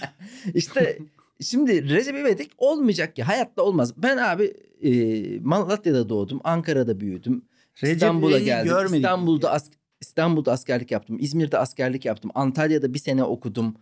İşte 0.54 0.98
şimdi 1.40 1.88
Recep 1.90 2.16
İvedik 2.18 2.50
olmayacak 2.58 3.18
ya 3.18 3.28
hayatta 3.28 3.62
olmaz. 3.62 3.92
Ben 3.96 4.16
abi 4.16 4.54
e, 4.82 4.90
Malatya'da 5.40 6.08
doğdum, 6.08 6.40
Ankara'da 6.44 7.00
büyüdüm. 7.00 7.42
Recep 7.82 7.96
İstanbul'a 7.96 8.38
geldim. 8.38 8.72
görmedik. 8.72 8.96
İstanbul'da 8.96 9.52
as- 9.52 9.70
İstanbul'da 10.00 10.52
askerlik 10.52 10.90
yaptım. 10.90 11.16
İzmir'de 11.20 11.58
askerlik 11.58 12.04
yaptım. 12.04 12.30
Antalya'da 12.34 12.94
bir 12.94 12.98
sene 12.98 13.24
okudum. 13.24 13.74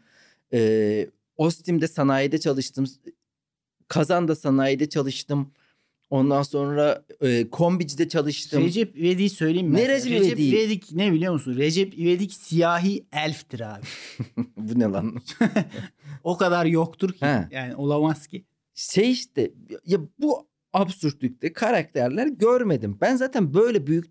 Ee, 0.53 1.07
Ostim'de 1.37 1.89
sanayide 1.89 2.39
çalıştım. 2.39 2.85
Kazan'da 3.89 4.35
sanayide 4.35 4.89
çalıştım. 4.89 5.53
Ondan 6.11 6.43
sonra 6.43 7.05
e, 7.21 7.51
kombicide 7.51 8.09
çalıştım. 8.09 8.63
Recep 8.63 8.99
İvedik'i 8.99 9.31
söyleyeyim 9.31 9.69
mi? 9.69 9.75
Ne 9.75 9.89
Recep? 9.89 10.13
Recep 10.13 10.39
İvedik'i? 10.39 10.49
İvedik 10.49 10.93
ne 10.93 11.13
biliyor 11.13 11.33
musun? 11.33 11.57
Recep 11.57 11.99
İvedik 11.99 12.33
siyahi 12.33 13.07
elftir 13.13 13.61
abi. 13.61 13.87
Bu 14.57 14.79
ne 14.79 14.85
lan? 14.85 15.17
O 16.25 16.37
kadar 16.37 16.67
yoktur 16.67 17.13
ki. 17.13 17.27
He. 17.27 17.49
Yani 17.51 17.77
olamaz 17.77 18.27
ki. 18.27 18.45
şey 18.75 19.11
işte 19.11 19.51
ya 19.87 19.99
bu 20.19 20.49
absürtlükte 20.73 21.53
karakterler 21.53 22.27
görmedim. 22.27 22.99
Ben 23.01 23.17
zaten 23.17 23.55
böyle 23.55 23.87
büyük 23.87 24.07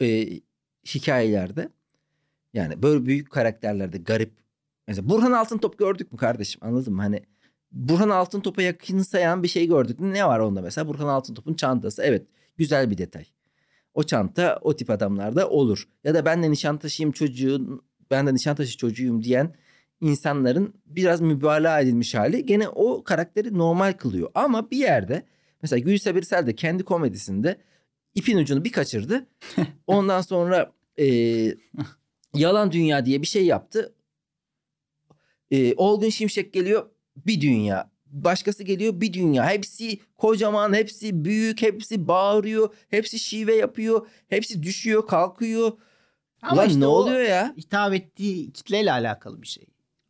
e, 0.00 0.26
hikayelerde 0.94 1.68
yani 2.54 2.82
böyle 2.82 3.06
büyük 3.06 3.30
karakterlerde 3.30 3.98
garip 3.98 4.32
mesela 4.88 5.08
Burhan 5.08 5.32
Altıntop 5.32 5.78
gördük 5.78 6.12
mü 6.12 6.18
kardeşim 6.18 6.60
anladın 6.64 6.94
mı? 6.94 7.02
Hani 7.02 7.22
Burhan 7.74 8.08
Altıntop'a 8.08 8.62
yakın 8.62 8.98
sayan 8.98 9.42
bir 9.42 9.48
şey 9.48 9.66
gördük. 9.66 10.00
Ne 10.00 10.26
var 10.26 10.38
onda 10.38 10.62
mesela? 10.62 10.88
Burhan 10.88 11.08
Altıntop'un 11.08 11.54
çantası. 11.54 12.02
Evet 12.02 12.26
güzel 12.56 12.90
bir 12.90 12.98
detay. 12.98 13.24
O 13.94 14.02
çanta 14.02 14.58
o 14.62 14.76
tip 14.76 14.90
adamlarda 14.90 15.50
olur. 15.50 15.88
Ya 16.04 16.14
da 16.14 16.24
ben 16.24 16.42
de 16.42 16.50
Nişantaşı'yım 16.50 17.12
çocuğun 17.12 17.82
ben 18.10 18.26
de 18.26 18.34
Nişantaşı 18.34 18.76
çocuğuyum 18.76 19.22
diyen 19.22 19.54
insanların 20.00 20.74
biraz 20.86 21.20
mübalağa 21.20 21.80
edilmiş 21.80 22.14
hali 22.14 22.46
gene 22.46 22.68
o 22.68 23.04
karakteri 23.04 23.58
normal 23.58 23.92
kılıyor. 23.92 24.30
Ama 24.34 24.70
bir 24.70 24.78
yerde 24.78 25.22
mesela 25.62 25.80
Gülse 25.80 26.14
Birsel 26.14 26.46
de 26.46 26.54
kendi 26.54 26.82
komedisinde 26.82 27.56
ipin 28.14 28.38
ucunu 28.38 28.64
bir 28.64 28.72
kaçırdı. 28.72 29.26
Ondan 29.86 30.20
sonra 30.20 30.72
e, 30.98 31.06
Yalan 32.34 32.72
Dünya 32.72 33.06
diye 33.06 33.22
bir 33.22 33.26
şey 33.26 33.46
yaptı. 33.46 33.94
E, 35.50 35.74
Olgun 35.74 36.08
Şimşek 36.08 36.52
geliyor 36.52 36.93
bir 37.16 37.40
dünya. 37.40 37.90
Başkası 38.06 38.62
geliyor 38.62 39.00
bir 39.00 39.12
dünya. 39.12 39.50
Hepsi 39.50 39.98
kocaman, 40.16 40.74
hepsi 40.74 41.24
büyük, 41.24 41.62
hepsi 41.62 42.08
bağırıyor, 42.08 42.74
hepsi 42.88 43.18
şive 43.18 43.54
yapıyor, 43.54 44.06
hepsi 44.28 44.62
düşüyor, 44.62 45.06
kalkıyor. 45.06 45.72
Ama 46.42 46.54
Ulan 46.54 46.68
işte 46.68 46.80
ne 46.80 46.86
oluyor 46.86 47.20
ya? 47.20 47.54
hitap 47.56 47.94
ettiği 47.94 48.52
kitleyle 48.52 48.92
alakalı 48.92 49.42
bir 49.42 49.46
şey. 49.46 49.66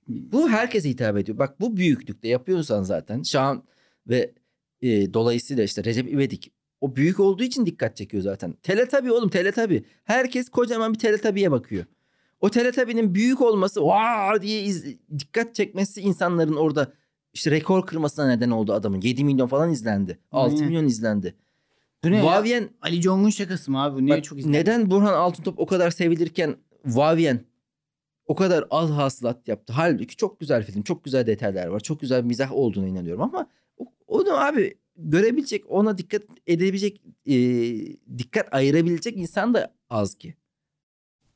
Bu 0.08 0.48
herkese 0.50 0.88
hitap 0.88 1.16
ediyor. 1.16 1.38
Bak 1.38 1.60
bu 1.60 1.76
büyüklükte 1.76 2.28
yapıyorsan 2.28 2.82
zaten 2.82 3.22
Şahan 3.22 3.64
ve 4.06 4.34
e, 4.82 5.14
dolayısıyla 5.14 5.64
işte 5.64 5.84
Recep 5.84 6.12
İvedik 6.12 6.52
o 6.84 6.96
büyük 6.96 7.20
olduğu 7.20 7.42
için 7.42 7.66
dikkat 7.66 7.96
çekiyor 7.96 8.22
zaten. 8.22 8.52
Teletabi 8.52 9.12
oğlum 9.12 9.28
teletabi. 9.28 9.84
Herkes 10.04 10.48
kocaman 10.48 10.94
bir 10.94 10.98
teletabiye 10.98 11.50
bakıyor. 11.50 11.84
O 12.44 12.50
teletabinin 12.50 13.14
büyük 13.14 13.40
olması 13.42 13.82
vaa 13.86 14.42
diye 14.42 14.62
iz- 14.62 14.96
dikkat 15.18 15.54
çekmesi 15.54 16.00
insanların 16.00 16.56
orada 16.56 16.92
işte 17.32 17.50
rekor 17.50 17.86
kırmasına 17.86 18.26
neden 18.28 18.50
oldu 18.50 18.72
adamın. 18.72 19.00
7 19.00 19.24
milyon 19.24 19.46
falan 19.46 19.70
izlendi. 19.72 20.18
6 20.32 20.54
Aynen. 20.54 20.66
milyon 20.68 20.86
izlendi. 20.86 21.34
Bu 22.04 22.10
ne 22.10 22.16
ya? 22.16 22.24
Vavien 22.24 22.68
Ali 22.82 23.02
Jong'un 23.02 23.30
şakası 23.30 23.70
mı 23.70 23.82
abi? 23.82 23.96
Bu 24.02 24.06
Niye 24.06 24.16
Bak, 24.16 24.24
çok 24.24 24.38
izlendi? 24.38 24.56
neden 24.58 24.90
Burhan 24.90 25.12
Altıntop 25.14 25.58
o 25.58 25.66
kadar 25.66 25.90
sevilirken 25.90 26.56
Vavien 26.86 27.40
o 28.26 28.34
kadar 28.34 28.64
az 28.70 28.90
hasılat 28.90 29.48
yaptı? 29.48 29.72
Halbuki 29.72 30.16
çok 30.16 30.40
güzel 30.40 30.64
film, 30.64 30.82
çok 30.82 31.04
güzel 31.04 31.26
detaylar 31.26 31.66
var. 31.66 31.80
Çok 31.80 32.00
güzel 32.00 32.24
mizah 32.24 32.52
olduğuna 32.52 32.86
inanıyorum 32.88 33.22
ama 33.22 33.46
onu 34.06 34.40
abi 34.44 34.74
görebilecek, 34.96 35.64
ona 35.68 35.98
dikkat 35.98 36.22
edebilecek, 36.46 37.02
e, 37.26 37.34
dikkat 38.18 38.54
ayırabilecek 38.54 39.16
insan 39.16 39.54
da 39.54 39.74
az 39.90 40.14
ki. 40.14 40.34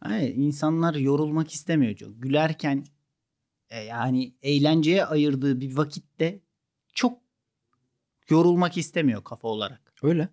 Hayır, 0.01 0.35
insanlar 0.37 0.95
yorulmak 0.95 1.53
istemiyor 1.53 1.97
çok. 1.97 2.23
Gülerken 2.23 2.85
e, 3.71 3.81
yani 3.81 4.35
eğlenceye 4.43 5.05
ayırdığı 5.05 5.61
bir 5.61 5.77
vakitte 5.77 6.41
çok 6.95 7.19
yorulmak 8.29 8.77
istemiyor 8.77 9.25
kafa 9.25 9.49
olarak. 9.49 9.93
Öyle. 10.03 10.29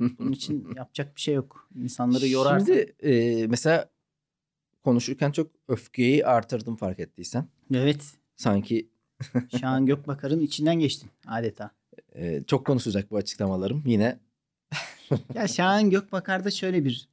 Bunun 0.00 0.32
için 0.32 0.68
yapacak 0.76 1.16
bir 1.16 1.20
şey 1.20 1.34
yok. 1.34 1.68
İnsanları 1.76 2.28
yorarsa. 2.28 2.66
Şimdi 2.66 2.94
e, 3.02 3.46
mesela 3.46 3.90
konuşurken 4.84 5.32
çok 5.32 5.50
öfkeyi 5.68 6.26
artırdım 6.26 6.76
fark 6.76 7.00
ettiysen. 7.00 7.48
Evet. 7.74 8.04
Sanki 8.36 8.90
Şahan 9.60 9.86
Gökbakar'ın 9.86 10.40
içinden 10.40 10.78
geçtin 10.78 11.10
adeta. 11.26 11.70
e, 12.14 12.44
çok 12.46 12.66
konuşacak 12.66 13.10
bu 13.10 13.16
açıklamalarım. 13.16 13.82
Yine 13.86 14.18
Ya 15.34 15.48
Şahan 15.48 15.90
Gökbakar'da 15.90 16.50
şöyle 16.50 16.84
bir 16.84 17.08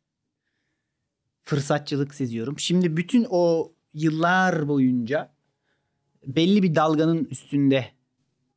fırsatçılık 1.48 2.14
seziyorum. 2.14 2.60
Şimdi 2.60 2.98
bütün 2.98 3.28
o 3.30 3.74
yıllar 3.94 4.68
boyunca 4.68 5.32
belli 6.26 6.64
bir 6.64 6.76
dalganın 6.76 7.26
üstünde 7.26 7.86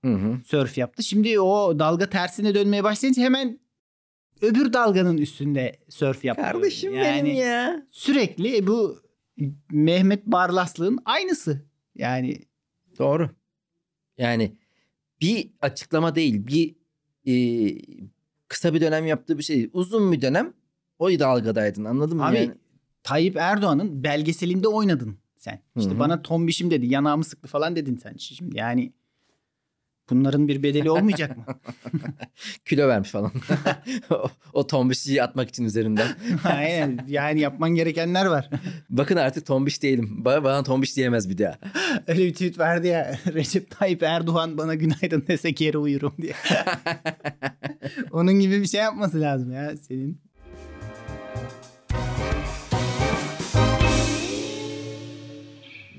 hı 0.04 0.14
hı. 0.14 0.40
sörf 0.46 0.78
yaptı. 0.78 1.02
Şimdi 1.02 1.40
o 1.40 1.78
dalga 1.78 2.10
tersine 2.10 2.54
dönmeye 2.54 2.84
başlayınca 2.84 3.22
hemen 3.22 3.58
öbür 4.40 4.72
dalganın 4.72 5.18
üstünde 5.18 5.78
sörf 5.88 6.24
yapıyor. 6.24 6.52
Kardeşim 6.52 6.94
yani 6.94 7.24
benim 7.24 7.36
ya. 7.36 7.86
Sürekli 7.90 8.66
bu 8.66 8.98
Mehmet 9.70 10.26
Barlaslı'nın 10.26 10.98
aynısı. 11.04 11.62
Yani 11.94 12.38
Doğru. 12.98 13.30
Yani 14.18 14.56
bir 15.20 15.50
açıklama 15.60 16.14
değil, 16.14 16.46
bir 16.46 16.76
e, 17.26 17.34
kısa 18.48 18.74
bir 18.74 18.80
dönem 18.80 19.06
yaptığı 19.06 19.38
bir 19.38 19.42
şey 19.42 19.56
değil. 19.56 19.70
Uzun 19.72 20.12
bir 20.12 20.20
dönem 20.20 20.52
o 20.98 21.08
dalgadaydın 21.10 21.84
anladın 21.84 22.16
mı? 22.16 22.26
abi 22.26 22.36
yani? 22.36 22.54
Tayyip 23.10 23.36
Erdoğan'ın 23.36 24.04
belgeselinde 24.04 24.68
oynadın 24.68 25.18
sen. 25.36 25.60
İşte 25.76 25.90
Hı 25.90 25.94
hı. 25.94 25.98
bana 25.98 26.22
tombişim 26.22 26.70
dedi, 26.70 26.86
yanağımı 26.86 27.24
sıktı 27.24 27.48
falan 27.48 27.76
dedin 27.76 27.96
sen. 27.96 28.14
Şimdi 28.18 28.58
yani 28.58 28.92
bunların 30.10 30.48
bir 30.48 30.62
bedeli 30.62 30.90
olmayacak 30.90 31.36
mı? 31.36 31.44
Kilo 32.64 32.88
vermiş 32.88 33.10
falan. 33.10 33.32
o, 34.10 34.30
o 34.52 34.66
tombişi 34.66 35.22
atmak 35.22 35.48
için 35.48 35.64
üzerinden. 35.64 36.08
Aynen. 36.44 37.04
Yani 37.08 37.40
yapman 37.40 37.70
gerekenler 37.70 38.26
var. 38.26 38.50
Bakın 38.90 39.16
artık 39.16 39.46
tombiş 39.46 39.82
değilim. 39.82 40.24
Bana, 40.24 40.44
bana 40.44 40.62
tombiş 40.62 40.96
diyemez 40.96 41.28
bir 41.28 41.38
daha. 41.38 41.58
Öyle 42.06 42.24
bir 42.26 42.32
tweet 42.32 42.58
verdi 42.58 42.86
ya. 42.86 43.18
Recep 43.34 43.70
Tayyip 43.70 44.02
Erdoğan 44.02 44.58
bana 44.58 44.74
günaydın 44.74 45.24
dese 45.28 45.50
geri 45.50 45.78
uyurum 45.78 46.14
diye. 46.22 46.34
Onun 48.12 48.34
gibi 48.34 48.60
bir 48.60 48.66
şey 48.66 48.80
yapması 48.80 49.20
lazım 49.20 49.52
ya 49.52 49.76
senin. 49.76 50.29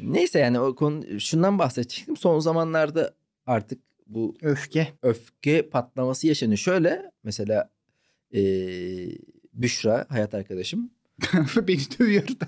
Neyse 0.02 0.40
yani 0.40 0.60
o 0.60 0.76
konu 0.76 1.20
şundan 1.20 1.60
bahsedecektim. 1.60 2.18
Son 2.18 2.40
zamanlarda 2.40 3.14
artık 3.46 3.80
bu 4.08 4.36
Öfke. 4.42 4.88
öfke 5.02 5.70
patlaması 5.70 6.28
yaşanıyor. 6.28 6.58
Şöyle 6.58 7.12
mesela 7.24 7.70
eee 8.32 9.18
Büşra 9.54 10.06
hayat 10.10 10.34
arkadaşım 10.34 10.90
Beni 11.68 11.80
dövüyor 12.00 12.24
da. 12.28 12.48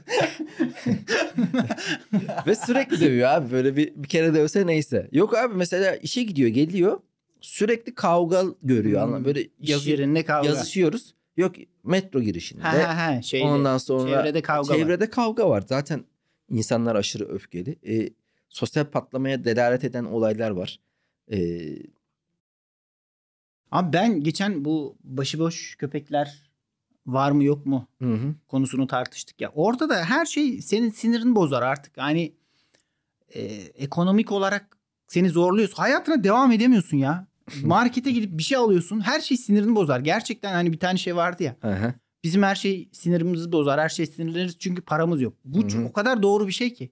ve 2.48 2.55
sürekli 2.55 3.01
dövüyor 3.01 3.29
abi 3.29 3.51
böyle 3.51 3.75
bir, 3.77 3.91
bir 3.95 4.07
kere 4.07 4.33
dövse 4.33 4.67
neyse. 4.67 5.10
Yok 5.12 5.38
abi 5.38 5.53
mesela 5.55 5.95
işe 5.95 6.24
gidiyor 6.24 6.50
geliyor 6.50 7.00
sürekli 7.41 7.95
kavga 7.95 8.43
görüyor 8.63 8.98
Hmm. 9.01 9.07
anladın 9.07 9.22
mı? 9.22 9.25
Böyle 9.25 9.41
İş 9.41 9.69
yazı, 9.69 9.89
yerinde 9.89 10.25
kavga. 10.25 10.48
yazışıyoruz. 10.50 11.13
Yok 11.38 11.55
metro 11.83 12.22
girişinde. 12.22 12.62
Ha 12.62 12.77
ha 12.88 12.98
ha. 13.07 13.22
Şeyde, 13.22 13.45
Ondan 13.45 13.77
sonra 13.77 14.10
çevrede 14.10 14.41
kavga 14.41 14.74
var. 14.74 14.77
çevrede 14.77 15.10
kavga 15.10 15.50
var. 15.50 15.63
Zaten 15.67 16.03
insanlar 16.50 16.95
aşırı 16.95 17.27
öfkeli. 17.27 17.79
E, 17.88 18.09
sosyal 18.50 18.85
patlamaya 18.85 19.45
delalet 19.45 19.83
eden 19.83 20.03
olaylar 20.03 20.51
var. 20.51 20.79
E, 21.31 21.38
Abi 23.71 23.93
ben 23.93 24.23
geçen 24.23 24.65
bu 24.65 24.97
başıboş 25.03 25.75
köpekler 25.75 26.51
var 27.07 27.31
mı 27.31 27.43
yok 27.43 27.65
mu 27.65 27.88
hı 28.01 28.13
hı. 28.13 28.35
konusunu 28.47 28.88
tartıştık 28.88 29.41
ya. 29.41 29.51
Orada 29.55 29.89
da 29.89 30.05
her 30.05 30.25
şey 30.25 30.62
senin 30.62 30.89
sinirini 30.89 31.35
bozar 31.35 31.62
artık. 31.62 31.97
Yani 31.97 32.33
e, 33.35 33.41
ekonomik 33.75 34.31
olarak 34.31 34.77
seni 35.07 35.29
zorluyorsun. 35.29 35.75
Hayatına 35.75 36.23
devam 36.23 36.51
edemiyorsun 36.51 36.97
ya. 36.97 37.27
Markete 37.63 38.12
gidip 38.12 38.38
bir 38.38 38.43
şey 38.43 38.57
alıyorsun. 38.57 39.00
Her 39.00 39.19
şey 39.19 39.38
sinirini 39.38 39.75
bozar. 39.75 40.00
Gerçekten 40.00 40.53
hani 40.53 40.73
bir 40.73 40.79
tane 40.79 40.97
şey 40.97 41.15
vardı 41.15 41.43
ya. 41.43 41.55
Hı 41.62 41.71
hı. 41.71 41.93
Bizim 42.24 42.44
her 42.44 42.56
şey 42.56 42.89
sinirimizi 42.94 43.51
bozar. 43.51 43.80
Her 43.80 43.89
şey 43.89 44.06
sinirleniriz 44.06 44.60
çünkü 44.60 44.82
paramız 44.82 45.22
yok. 45.22 45.34
Bu 45.46 45.60
Hı 45.62 45.63
hı. 45.63 45.68
çok- 45.70 45.86
o 45.89 45.94
kadar 45.94 46.24
doğru 46.24 46.48
bir 46.48 46.53
şey 46.53 46.74
ki. 46.74 46.92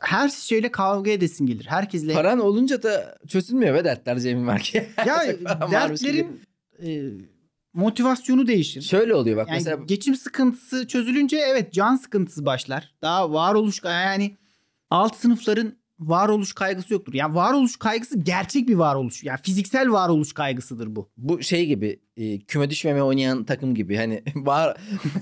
Her 0.00 0.28
şeyle 0.28 0.70
kavga 0.72 1.10
edesin 1.10 1.46
gelir. 1.46 1.64
Herkesle. 1.66 2.12
Paran 2.12 2.38
olunca 2.40 2.82
da 2.82 3.18
çözülmüyor 3.28 3.74
be 3.74 3.84
dertler 3.84 4.18
Cemil 4.18 4.42
Marki. 4.42 4.88
ya 5.06 5.22
dertlerin 5.70 6.40
e, 6.82 7.10
motivasyonu 7.74 8.46
değişir. 8.46 8.82
Şöyle 8.82 9.14
oluyor 9.14 9.36
bak 9.36 9.48
Yani 9.48 9.56
mesela 9.56 9.84
geçim 9.86 10.14
sıkıntısı 10.14 10.86
çözülünce 10.86 11.36
evet 11.36 11.72
can 11.72 11.96
sıkıntısı 11.96 12.46
başlar. 12.46 12.94
Daha 13.02 13.32
varoluş 13.32 13.80
yani 13.84 14.36
alt 14.90 15.16
sınıfların 15.16 15.72
varoluş 16.00 16.52
kaygısı 16.52 16.92
yoktur. 16.92 17.14
Yani 17.14 17.34
varoluş 17.34 17.76
kaygısı 17.76 18.18
gerçek 18.18 18.68
bir 18.68 18.74
varoluş. 18.74 19.24
Yani 19.24 19.38
fiziksel 19.42 19.90
varoluş 19.92 20.32
kaygısıdır 20.32 20.96
bu. 20.96 21.10
bu 21.16 21.42
şey 21.42 21.66
gibi 21.66 22.00
e, 22.16 22.38
küme 22.40 22.70
düşmeme 22.70 23.02
oynayan 23.02 23.44
takım 23.44 23.74
gibi 23.74 23.96
hani 23.96 24.22
var 24.34 24.76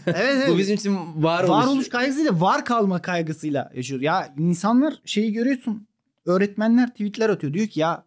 Evet, 0.07 0.17
evet. 0.37 0.49
bu 0.49 0.59
bizim 0.59 0.75
için 0.77 0.99
var 1.17 1.41
oluş. 1.45 1.51
varoluş 1.51 1.89
kaygısıyla 1.89 2.41
var 2.41 2.65
kalma 2.65 3.03
kaygısıyla 3.03 3.71
yaşıyor. 3.75 4.01
Ya 4.01 4.35
insanlar 4.39 4.95
şeyi 5.05 5.33
görüyorsun. 5.33 5.87
Öğretmenler 6.27 6.91
tweetler 6.91 7.31
atıyor. 7.31 7.55
Diyor 7.55 7.67
ki 7.67 7.81
ya 7.81 8.05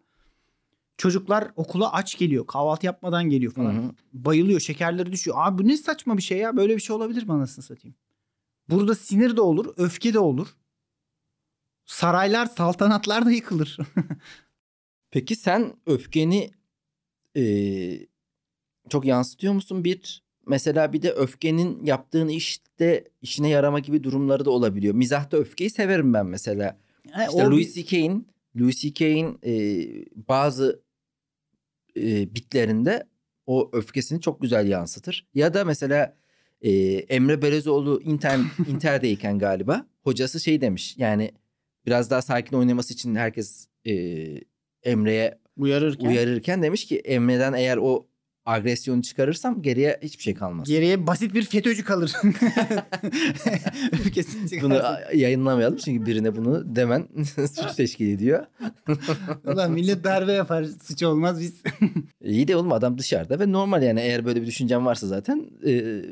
çocuklar 0.96 1.48
okula 1.56 1.92
aç 1.92 2.18
geliyor. 2.18 2.46
Kahvaltı 2.46 2.86
yapmadan 2.86 3.30
geliyor 3.30 3.52
falan. 3.52 3.72
hı. 3.74 3.90
Bayılıyor. 4.12 4.60
Şekerleri 4.60 5.12
düşüyor. 5.12 5.36
Abi 5.40 5.62
bu 5.64 5.68
ne 5.68 5.76
saçma 5.76 6.16
bir 6.16 6.22
şey 6.22 6.38
ya. 6.38 6.56
Böyle 6.56 6.76
bir 6.76 6.80
şey 6.80 6.96
olabilir 6.96 7.22
mi 7.26 7.32
anasını 7.32 7.64
satayım? 7.64 7.94
Burada 8.70 8.94
sinir 8.94 9.36
de 9.36 9.40
olur. 9.40 9.74
Öfke 9.76 10.14
de 10.14 10.18
olur. 10.18 10.46
Saraylar, 11.92 12.46
saltanatlar 12.46 13.26
da 13.26 13.30
yıkılır. 13.30 13.78
Peki 15.10 15.36
sen 15.36 15.72
öfkeni 15.86 16.50
e, 17.36 17.44
çok 18.88 19.04
yansıtıyor 19.04 19.52
musun? 19.52 19.84
Bir 19.84 20.22
mesela 20.46 20.92
bir 20.92 21.02
de 21.02 21.12
öfkenin 21.12 21.84
yaptığın 21.84 22.28
işte 22.28 23.08
işine 23.22 23.48
yarama 23.48 23.78
gibi 23.78 24.04
durumları 24.04 24.44
da 24.44 24.50
olabiliyor. 24.50 24.94
Mizahta 24.94 25.36
öfkeyi 25.36 25.70
severim 25.70 26.14
ben 26.14 26.26
mesela. 26.26 26.78
Ha, 27.10 27.24
İşte 27.24 27.46
o 27.46 27.50
Louis 27.50 27.74
C.K.'in 27.74 28.28
Louis 28.60 28.80
C.K.'in 28.80 29.38
e, 29.44 29.52
bazı 30.28 30.82
e, 31.96 32.34
bitlerinde 32.34 33.06
o 33.46 33.70
öfkesini 33.72 34.20
çok 34.20 34.42
güzel 34.42 34.68
yansıtır. 34.68 35.26
Ya 35.34 35.54
da 35.54 35.64
mesela 35.64 36.16
e, 36.62 36.70
Emre 36.94 37.42
Belezoğlu 37.42 38.00
Inter, 38.02 38.40
Inter'deyken 38.68 39.38
galiba 39.38 39.86
hocası 40.02 40.40
şey 40.40 40.60
demiş. 40.60 40.94
Yani 40.98 41.32
biraz 41.86 42.10
daha 42.10 42.22
sakin 42.22 42.56
oynaması 42.56 42.94
için 42.94 43.14
herkes 43.14 43.66
e, 43.84 43.94
Emre'ye 44.82 45.38
uyarırken 45.56 46.08
uyarırken 46.08 46.62
demiş 46.62 46.86
ki 46.86 46.98
Emre'den 46.98 47.52
eğer 47.52 47.76
o 47.76 48.06
agresyonu 48.46 49.02
çıkarırsam 49.02 49.62
geriye 49.62 49.98
hiçbir 50.02 50.22
şey 50.22 50.34
kalmaz. 50.34 50.68
geriye 50.68 51.06
basit 51.06 51.34
bir 51.34 51.42
FETÖ'cü 51.42 51.84
kalır. 51.84 52.12
Bunu 54.62 54.82
yayınlamayalım 55.14 55.76
çünkü 55.76 56.06
birine 56.06 56.36
bunu 56.36 56.76
demen 56.76 57.08
suç 57.36 57.74
teşkil 57.76 58.08
ediyor. 58.08 58.46
Ulan 59.44 59.72
millet 59.72 60.04
darbe 60.04 60.32
yapar. 60.32 60.66
Suç 60.82 61.02
olmaz 61.02 61.40
biz. 61.40 61.62
İyi 62.24 62.48
de 62.48 62.56
oğlum 62.56 62.72
adam 62.72 62.98
dışarıda 62.98 63.40
ve 63.40 63.52
normal 63.52 63.82
yani 63.82 64.00
eğer 64.00 64.24
böyle 64.24 64.42
bir 64.42 64.46
düşüncen 64.46 64.86
varsa 64.86 65.06
zaten 65.06 65.50
e, 65.66 66.02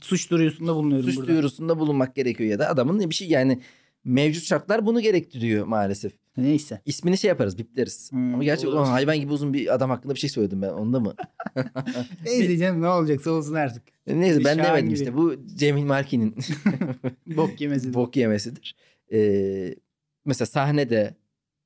Suç 0.00 0.30
duyurusunda 0.30 0.74
bulunuyorum 0.74 1.06
suç 1.08 1.16
burada. 1.16 1.28
duyurusunda 1.28 1.78
bulunmak 1.78 2.14
gerekiyor 2.14 2.50
ya 2.50 2.58
da 2.58 2.68
adamın 2.68 3.10
bir 3.10 3.14
şey 3.14 3.28
yani 3.28 3.60
mevcut 4.04 4.44
şartlar 4.44 4.86
bunu 4.86 5.00
gerektiriyor 5.00 5.66
maalesef. 5.66 6.12
Neyse. 6.36 6.80
İsmini 6.84 7.18
şey 7.18 7.28
yaparız 7.28 7.58
bipleriz. 7.58 8.12
Hmm, 8.12 8.34
Ama 8.34 8.44
gerçi 8.44 8.68
olur. 8.68 8.86
hayvan 8.86 9.20
gibi 9.20 9.32
uzun 9.32 9.52
bir 9.54 9.74
adam 9.74 9.90
hakkında 9.90 10.14
bir 10.14 10.18
şey 10.18 10.30
söyledim 10.30 10.62
ben 10.62 10.68
onda 10.68 11.00
mı? 11.00 11.14
Neyse 12.24 12.56
canım 12.58 12.82
ne 12.82 12.88
olacaksa 12.88 13.30
olsun 13.30 13.54
artık. 13.54 13.82
Neyse 14.06 14.44
ben 14.44 14.56
Şahan 14.56 14.68
demedim 14.68 14.88
gibi. 14.88 14.98
işte 14.98 15.16
bu 15.16 15.34
Cemil 15.56 15.82
Marki'nin 15.84 16.36
Bok 17.26 17.60
yemesi. 17.60 17.94
bok 17.94 18.16
yemesidir. 18.16 18.76
Ee, 19.12 19.74
mesela 20.24 20.46
sahnede, 20.46 21.14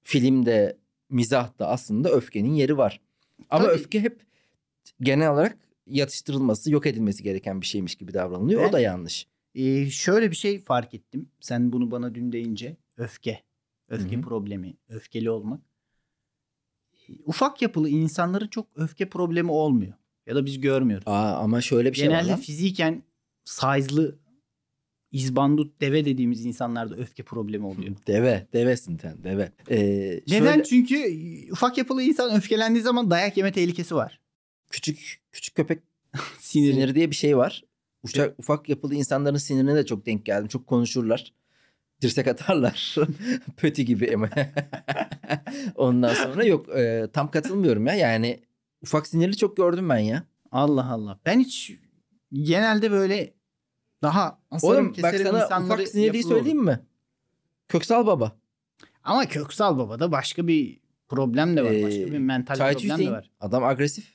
filmde, 0.02 0.76
mizahta 1.10 1.66
aslında 1.66 2.10
öfkenin 2.10 2.52
yeri 2.54 2.76
var. 2.76 3.00
Ama 3.50 3.64
Tabii. 3.64 3.74
öfke 3.74 4.00
hep 4.00 4.20
genel 5.00 5.32
olarak 5.32 5.58
yatıştırılması, 5.86 6.70
yok 6.72 6.86
edilmesi 6.86 7.22
gereken 7.22 7.60
bir 7.60 7.66
şeymiş 7.66 7.94
gibi 7.96 8.14
davranılıyor. 8.14 8.62
Ben- 8.62 8.68
O 8.68 8.72
da 8.72 8.80
yanlış. 8.80 9.26
Ee, 9.54 9.90
şöyle 9.90 10.30
bir 10.30 10.36
şey 10.36 10.58
fark 10.60 10.94
ettim. 10.94 11.28
Sen 11.40 11.72
bunu 11.72 11.90
bana 11.90 12.14
dün 12.14 12.32
deyince. 12.32 12.76
Öfke. 12.96 13.42
Öfke 13.88 14.14
Hı 14.14 14.18
hı. 14.18 14.22
problemi. 14.22 14.74
Öfkeli 14.88 15.30
olmak. 15.30 15.60
Ufak 17.24 17.62
yapılı 17.62 17.88
insanların 17.88 18.46
çok 18.48 18.66
öfke 18.76 19.08
problemi 19.08 19.50
olmuyor. 19.50 19.92
Ya 20.26 20.34
da 20.34 20.46
biz 20.46 20.60
görmüyoruz. 20.60 21.04
Aa, 21.08 21.36
ama 21.36 21.60
şöyle 21.60 21.92
bir 21.92 21.96
şey 21.96 22.10
var 22.10 22.20
Genelde 22.22 22.36
fiziken 22.40 23.02
size'lı 23.44 24.18
izbandut 25.12 25.80
deve 25.80 26.04
dediğimiz 26.04 26.44
insanlarda 26.46 26.94
öfke 26.96 27.22
problemi 27.22 27.66
oluyor. 27.66 27.96
Deve, 28.06 28.46
devesin 28.52 28.98
sen, 28.98 29.24
deve. 29.24 29.52
Ee, 29.70 29.76
Neden? 30.28 30.46
şöyle- 30.52 30.64
Çünkü 30.64 30.96
ufak 31.52 31.78
yapılı 31.78 32.02
insan 32.02 32.36
öfkelendiği 32.36 32.82
zaman 32.82 33.10
dayak 33.10 33.36
yeme 33.36 33.52
tehlikesi 33.52 33.94
var. 33.94 34.20
küçük 34.70 35.20
küçük 35.32 35.54
köpek 35.54 35.82
Siniri. 36.38 36.72
siniri 36.72 36.94
diye 36.94 37.10
bir 37.10 37.16
şey 37.16 37.36
var. 37.36 37.64
Ufak, 38.04 38.38
ufak 38.38 38.68
yapılı 38.68 38.94
insanların 38.94 39.36
sinirine 39.36 39.74
de 39.74 39.86
çok 39.86 40.06
denk 40.06 40.26
geldim. 40.26 40.48
Çok 40.48 40.66
konuşurlar. 40.66 41.32
Dirsek 42.00 42.26
atarlar. 42.28 42.96
Pötü 43.56 43.82
gibi 43.82 44.12
ama. 44.14 44.28
Ondan 45.74 46.14
sonra 46.14 46.44
yok 46.44 46.68
e, 46.68 47.08
tam 47.12 47.30
katılmıyorum 47.30 47.86
ya. 47.86 47.94
Yani 47.94 48.40
ufak 48.82 49.06
sinirli 49.06 49.36
çok 49.36 49.56
gördüm 49.56 49.88
ben 49.88 49.98
ya. 49.98 50.24
Allah 50.52 50.90
Allah. 50.92 51.20
Ben 51.26 51.40
hiç 51.40 51.72
genelde 52.32 52.90
böyle 52.90 53.34
daha 54.02 54.38
asarım 54.50 54.74
Oğlum 54.86 54.94
bak 55.02 55.14
sana 55.48 55.64
ufak 55.64 55.88
sinirliyi 55.88 56.24
olur. 56.26 56.34
söyleyeyim 56.34 56.64
mi? 56.64 56.80
Köksal 57.68 58.06
Baba. 58.06 58.32
Ama 59.04 59.26
Köksal 59.26 59.78
Baba'da 59.78 60.12
başka 60.12 60.46
bir 60.46 60.80
problem 61.08 61.56
de 61.56 61.64
var. 61.64 61.70
Başka 61.82 62.00
Ee, 62.00 62.12
bir 62.12 62.18
mental 62.18 62.54
problem 62.56 62.74
Hüseyin. 62.90 63.10
de 63.10 63.14
var. 63.14 63.30
Adam 63.40 63.64
agresif. 63.64 64.14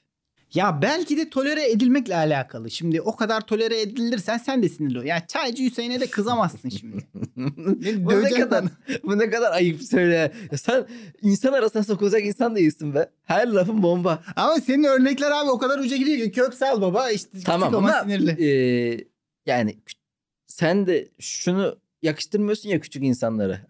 Ya 0.53 0.81
belki 0.81 1.17
de 1.17 1.29
tolere 1.29 1.71
edilmekle 1.71 2.15
alakalı. 2.15 2.71
Şimdi 2.71 3.01
o 3.01 3.15
kadar 3.15 3.41
tolere 3.41 3.81
edilirsen 3.81 4.38
sen 4.38 4.63
de 4.63 4.69
sinirli 4.69 4.99
ol. 4.99 5.03
Ya 5.03 5.27
çaycı 5.27 5.63
Hüseyin'e 5.63 5.99
de 5.99 6.07
kızamazsın 6.07 6.69
şimdi. 6.69 7.07
bu 7.97 8.23
ne 8.23 8.29
kadar 8.29 8.65
bu 9.03 9.17
ne 9.19 9.29
kadar 9.29 9.51
ayıp 9.51 9.83
söyle. 9.83 10.31
Ya 10.51 10.57
sen 10.57 10.86
insan 11.21 11.53
arasına 11.53 11.83
sokulacak 11.83 12.25
insan 12.25 12.55
değilsin 12.55 12.95
be. 12.95 13.10
Her 13.23 13.47
lafın 13.47 13.83
bomba. 13.83 14.23
Ama 14.36 14.55
senin 14.55 14.83
örnekler 14.83 15.31
abi 15.31 15.49
o 15.49 15.57
kadar 15.57 15.79
uca 15.79 15.97
gidiyor 15.97 16.17
ki 16.17 16.31
Köksal 16.31 16.81
baba 16.81 17.12
işte 17.12 17.39
Tamam 17.45 17.75
ama 17.75 17.88
ama 17.88 18.03
sinirli. 18.03 18.45
e, 18.45 18.49
yani 19.45 19.77
sen 20.47 20.88
de 20.88 21.10
şunu 21.19 21.77
yakıştırmıyorsun 22.01 22.69
ya 22.69 22.79
küçük 22.79 23.03
insanlara. 23.03 23.62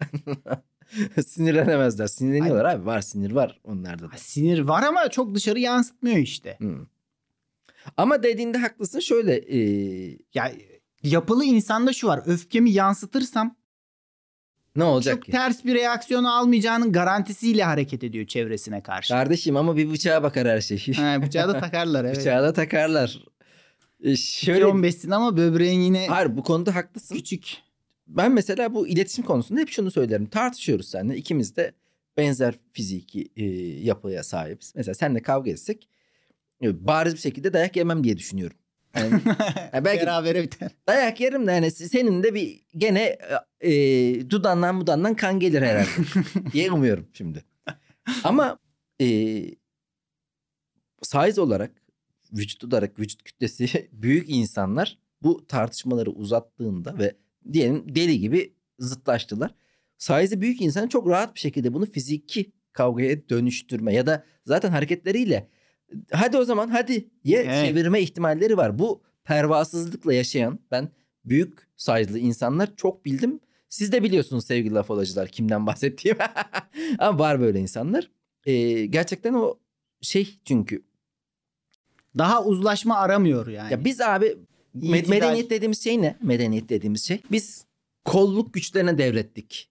Sinirlenemezler. 1.26 2.06
Sinirleniyorlar 2.06 2.64
abi. 2.64 2.86
Var 2.86 3.00
sinir 3.00 3.30
var 3.32 3.60
onlarda 3.64 4.10
da. 4.12 4.16
Sinir 4.16 4.58
var 4.60 4.82
ama 4.82 5.08
çok 5.10 5.34
dışarı 5.34 5.58
yansıtmıyor 5.60 6.16
işte. 6.16 6.56
Hı. 6.60 6.86
Ama 7.96 8.22
dediğinde 8.22 8.58
haklısın 8.58 9.00
şöyle. 9.00 9.34
e, 9.36 9.58
Ya 10.34 10.52
yapılı 11.02 11.44
insanda 11.44 11.92
şu 11.92 12.06
var. 12.06 12.22
Öfkemi 12.26 12.70
yansıtırsam 12.70 13.56
ne 14.76 14.84
olacak 14.84 15.14
çok 15.14 15.24
ki? 15.24 15.30
ters 15.32 15.64
bir 15.64 15.74
reaksiyon 15.74 16.24
almayacağının 16.24 16.92
garantisiyle 16.92 17.64
hareket 17.64 18.04
ediyor 18.04 18.26
çevresine 18.26 18.82
karşı. 18.82 19.08
Kardeşim 19.14 19.56
ama 19.56 19.76
bir 19.76 19.90
bıçağa 19.90 20.22
bakar 20.22 20.48
her 20.48 20.60
şey. 20.60 20.92
ha, 20.94 21.22
bıçağı 21.26 21.48
da 21.48 21.60
takarlar 21.60 22.04
evet. 22.04 22.16
Bıçağı 22.16 22.42
da 22.42 22.52
takarlar. 22.52 23.24
E, 24.00 24.16
şöyle 24.16 24.64
2.15'sin 24.64 25.10
ama 25.10 25.36
böbreğin 25.36 25.80
yine 25.80 26.06
Hayır 26.06 26.36
bu 26.36 26.42
konuda 26.42 26.74
haklısın. 26.74 27.14
küçük. 27.14 27.56
Ben 28.08 28.32
mesela 28.32 28.74
bu 28.74 28.88
iletişim 28.88 29.24
konusunda 29.24 29.60
hep 29.60 29.68
şunu 29.68 29.90
söylerim. 29.90 30.26
Tartışıyoruz 30.26 30.88
seninle. 30.88 31.16
İkimiz 31.16 31.56
de 31.56 31.72
benzer 32.16 32.54
fiziki 32.72 33.28
e, 33.36 33.44
yapıya 33.84 34.22
sahibiz. 34.22 34.72
Mesela 34.76 34.94
seninle 34.94 35.22
kavga 35.22 35.50
etsek 35.50 35.88
e, 36.62 36.86
bariz 36.86 37.14
bir 37.14 37.18
şekilde 37.18 37.52
dayak 37.52 37.76
yemem 37.76 38.04
diye 38.04 38.18
düşünüyorum. 38.18 38.56
Yani, 38.96 39.20
ya 39.72 39.84
belki 39.84 40.02
Berabere 40.02 40.42
biter. 40.42 40.70
dayak 40.88 41.20
yerim 41.20 41.46
de 41.46 41.52
yani 41.52 41.70
senin 41.70 42.22
de 42.22 42.34
bir 42.34 42.62
gene 42.76 43.18
e, 43.60 43.70
dudandan 44.30 44.80
budandan 44.80 45.14
kan 45.14 45.40
gelir 45.40 45.62
herhalde 45.62 45.88
diye 46.52 46.72
umuyorum 46.72 47.08
şimdi. 47.12 47.44
Ama 48.24 48.58
e, 49.00 49.06
size 51.02 51.40
olarak 51.40 51.70
vücut 52.32 52.64
olarak 52.64 52.98
vücut 52.98 53.22
kütlesi 53.22 53.88
büyük 53.92 54.30
insanlar 54.30 54.98
bu 55.22 55.46
tartışmaları 55.46 56.10
uzattığında 56.10 56.98
ve 56.98 57.16
diyelim 57.52 57.94
deli 57.94 58.20
gibi 58.20 58.54
zıtlaştılar. 58.78 59.54
Size'ı 59.98 60.40
büyük 60.40 60.60
insan 60.60 60.88
çok 60.88 61.08
rahat 61.08 61.34
bir 61.34 61.40
şekilde 61.40 61.74
bunu 61.74 61.86
fiziki 61.90 62.52
kavgaya 62.72 63.28
dönüştürme 63.28 63.94
ya 63.94 64.06
da 64.06 64.24
zaten 64.44 64.70
hareketleriyle 64.70 65.48
hadi 66.12 66.36
o 66.36 66.44
zaman 66.44 66.68
hadi 66.68 67.08
ye 67.24 67.38
Evet. 67.42 67.66
çevirme 67.66 68.00
ihtimalleri 68.00 68.56
var. 68.56 68.78
Bu 68.78 69.02
pervasızlıkla 69.24 70.12
yaşayan 70.14 70.58
ben 70.70 70.88
büyük 71.24 71.68
size'lı 71.76 72.18
insanlar 72.18 72.76
çok 72.76 73.04
bildim. 73.04 73.40
Siz 73.68 73.92
de 73.92 74.02
biliyorsunuz 74.02 74.46
sevgili 74.46 74.74
laf 74.74 74.90
olacılar 74.90 75.28
kimden 75.28 75.66
bahsettiğimi. 75.66 76.20
Ama 76.98 77.18
var 77.18 77.40
böyle 77.40 77.60
insanlar. 77.60 78.10
Ee, 78.46 78.86
gerçekten 78.86 79.34
o 79.34 79.58
şey 80.00 80.38
çünkü 80.44 80.82
Daha 82.18 82.44
uzlaşma 82.44 82.96
aramıyor 82.96 83.46
yani. 83.46 83.72
ya 83.72 83.84
biz 83.84 84.00
abi 84.00 84.36
me- 84.82 84.98
İtidal. 84.98 85.10
medeniyet 85.10 85.50
dediğimiz 85.50 85.84
şey 85.84 86.02
ne? 86.02 86.16
Medeniyet 86.22 86.68
dediğimiz 86.68 87.04
şey. 87.04 87.20
Biz 87.32 87.64
kolluk 88.04 88.54
güçlerine 88.54 88.98
devrettik 88.98 89.70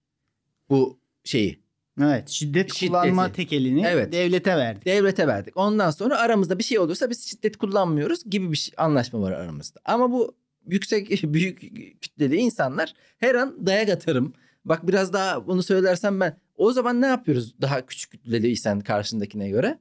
bu 0.70 1.00
şeyi. 1.24 1.60
Evet 2.02 2.30
şiddet 2.30 2.74
Şiddeti. 2.74 2.88
kullanma 2.88 3.32
tekelini 3.32 3.86
Evet. 3.88 4.14
devlete 4.14 4.56
verdik. 4.58 4.86
Devlete 4.86 5.28
verdik. 5.28 5.58
Ondan 5.58 5.92
sonra 5.92 6.18
aramızda 6.20 6.60
bir 6.60 6.64
şey 6.64 6.80
olursa 6.80 7.10
biz 7.10 7.28
şiddet 7.30 7.58
kullanmıyoruz 7.58 8.24
gibi 8.30 8.52
bir 8.52 8.58
şey, 8.58 8.74
anlaşma 8.78 9.22
var 9.22 9.32
aramızda. 9.32 9.80
Ama 9.86 10.12
bu 10.12 10.36
yüksek 10.68 11.24
büyük 11.24 11.60
kütleli 12.02 12.36
insanlar 12.38 12.94
her 13.18 13.36
an 13.36 13.66
dayak 13.68 13.90
atarım. 13.90 14.34
Bak 14.66 14.88
biraz 14.88 15.14
daha 15.14 15.48
bunu 15.48 15.64
söylersem 15.64 16.20
ben 16.20 16.38
o 16.56 16.72
zaman 16.72 17.02
ne 17.02 17.06
yapıyoruz 17.08 17.62
daha 17.62 17.86
küçük 17.86 18.12
kütleliysen 18.12 18.80
karşındakine 18.80 19.50
göre? 19.50 19.80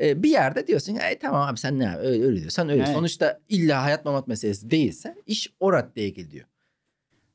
Bir 0.00 0.30
yerde 0.30 0.66
diyorsun 0.66 0.96
"Ay, 0.96 1.18
tamam 1.18 1.48
abi 1.48 1.58
sen 1.58 1.78
ne 1.78 1.84
yap- 1.84 1.98
öyle, 2.02 2.24
öyle 2.24 2.40
diyorsan 2.40 2.68
öyle. 2.68 2.82
Evet. 2.82 2.94
Sonuçta 2.94 3.40
illa 3.48 3.82
hayat 3.82 4.04
mamat 4.04 4.28
meselesi 4.28 4.70
değilse 4.70 5.16
iş 5.26 5.52
o 5.60 5.72
raddeye 5.72 6.08
geliyor. 6.08 6.46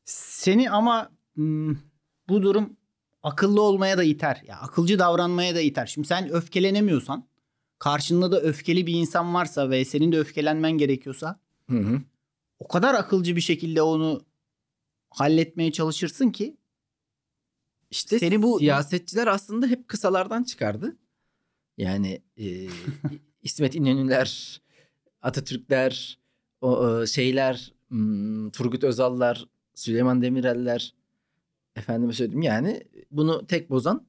Seni 0.06 0.72
ama 0.72 1.12
bu 2.30 2.42
durum 2.42 2.78
akıllı 3.24 3.62
olmaya 3.62 3.98
da 3.98 4.04
iter. 4.04 4.42
Ya 4.48 4.58
akılcı 4.60 5.00
davranmaya 5.00 5.56
da 5.56 5.62
iter. 5.62 5.86
Şimdi 5.86 6.08
sen 6.08 6.30
öfkelenemiyorsan, 6.30 7.28
karşında 7.80 8.32
da 8.32 8.42
öfkeli 8.42 8.88
bir 8.88 8.94
insan 8.94 9.34
varsa 9.34 9.70
ve 9.70 9.86
senin 9.86 10.12
de 10.12 10.20
öfkelenmen 10.20 10.72
gerekiyorsa 10.72 11.40
Hı 11.70 11.78
hı. 11.78 12.02
o 12.60 12.68
kadar 12.68 12.94
akılcı 12.96 13.36
bir 13.36 13.42
şekilde 13.42 13.82
onu 13.82 14.26
halletmeye 15.10 15.72
çalışırsın 15.72 16.30
ki 16.30 16.58
İşte 17.92 18.20
Seni 18.20 18.44
bu- 18.44 18.60
siyasetçiler 18.60 19.28
aslında 19.28 19.68
hep 19.68 19.88
kısalardan 19.88 20.44
çıkardı. 20.44 20.98
Yani 21.78 22.22
e, 22.38 22.68
İsmet 23.44 23.76
İnönüler, 23.76 24.62
Atatürkler, 25.22 26.20
o, 26.62 26.78
o 26.78 27.08
şeyler, 27.08 27.74
Turgut 28.54 28.84
Özallar, 28.84 29.48
Süleyman 29.74 30.22
Demireller, 30.22 30.94
efendime 31.76 32.14
söyleyeyim 32.14 32.42
yani 32.42 32.84
bunu 33.12 33.48
tek 33.48 33.70
bozan 33.70 34.08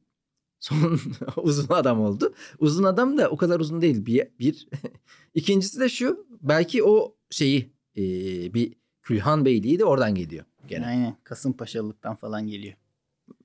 son 0.60 1.00
uzun 1.36 1.74
adam 1.74 2.00
oldu. 2.00 2.34
Uzun 2.58 2.84
adam 2.84 3.18
da 3.18 3.30
o 3.30 3.36
kadar 3.36 3.60
uzun 3.60 3.82
değil 3.82 4.06
bir. 4.06 4.28
bir. 4.38 4.68
İkincisi 5.34 5.80
de 5.80 5.88
şu 5.88 6.26
belki 6.40 6.84
o 6.84 7.14
şeyi 7.30 7.72
e, 7.96 8.02
bir 8.54 8.74
Külhan 9.02 9.44
Beyliği 9.44 9.78
de 9.78 9.84
oradan 9.84 10.14
geliyor 10.14 10.44
gene. 10.68 10.86
aynen 10.86 11.16
Kasımpaşalılıktan 11.24 12.16
falan 12.16 12.46
geliyor. 12.46 12.74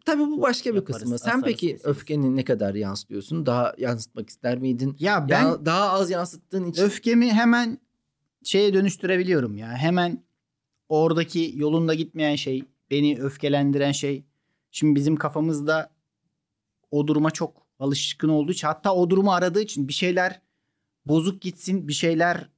Tabii 0.05 0.21
bu 0.21 0.41
başka 0.41 0.69
bir 0.69 0.75
Yaparız, 0.75 1.01
kısmı. 1.01 1.19
Sen 1.19 1.41
peki 1.41 1.67
keseriz. 1.67 1.85
öfkeni 1.85 2.35
ne 2.35 2.43
kadar 2.43 2.75
yansıtıyorsun? 2.75 3.45
Daha 3.45 3.73
yansıtmak 3.77 4.29
ister 4.29 4.57
miydin? 4.57 4.95
Ya 4.99 5.29
ben 5.29 5.43
Ya 5.45 5.65
daha 5.65 5.89
az 5.89 6.09
yansıttığın 6.11 6.65
için. 6.65 6.83
öfkemi 6.83 7.31
hemen 7.33 7.77
şeye 8.43 8.73
dönüştürebiliyorum 8.73 9.57
ya. 9.57 9.67
Hemen 9.67 10.23
oradaki 10.89 11.51
yolunda 11.55 11.93
gitmeyen 11.93 12.35
şey, 12.35 12.63
beni 12.91 13.21
öfkelendiren 13.21 13.91
şey. 13.91 14.25
Şimdi 14.71 14.95
bizim 14.95 15.15
kafamızda 15.15 15.89
o 16.91 17.07
duruma 17.07 17.31
çok 17.31 17.67
alışkın 17.79 18.29
olduğu 18.29 18.51
için 18.51 18.67
hatta 18.67 18.95
o 18.95 19.09
durumu 19.09 19.31
aradığı 19.33 19.61
için 19.61 19.87
bir 19.87 19.93
şeyler 19.93 20.41
bozuk 21.05 21.41
gitsin, 21.41 21.87
bir 21.87 21.93
şeyler 21.93 22.49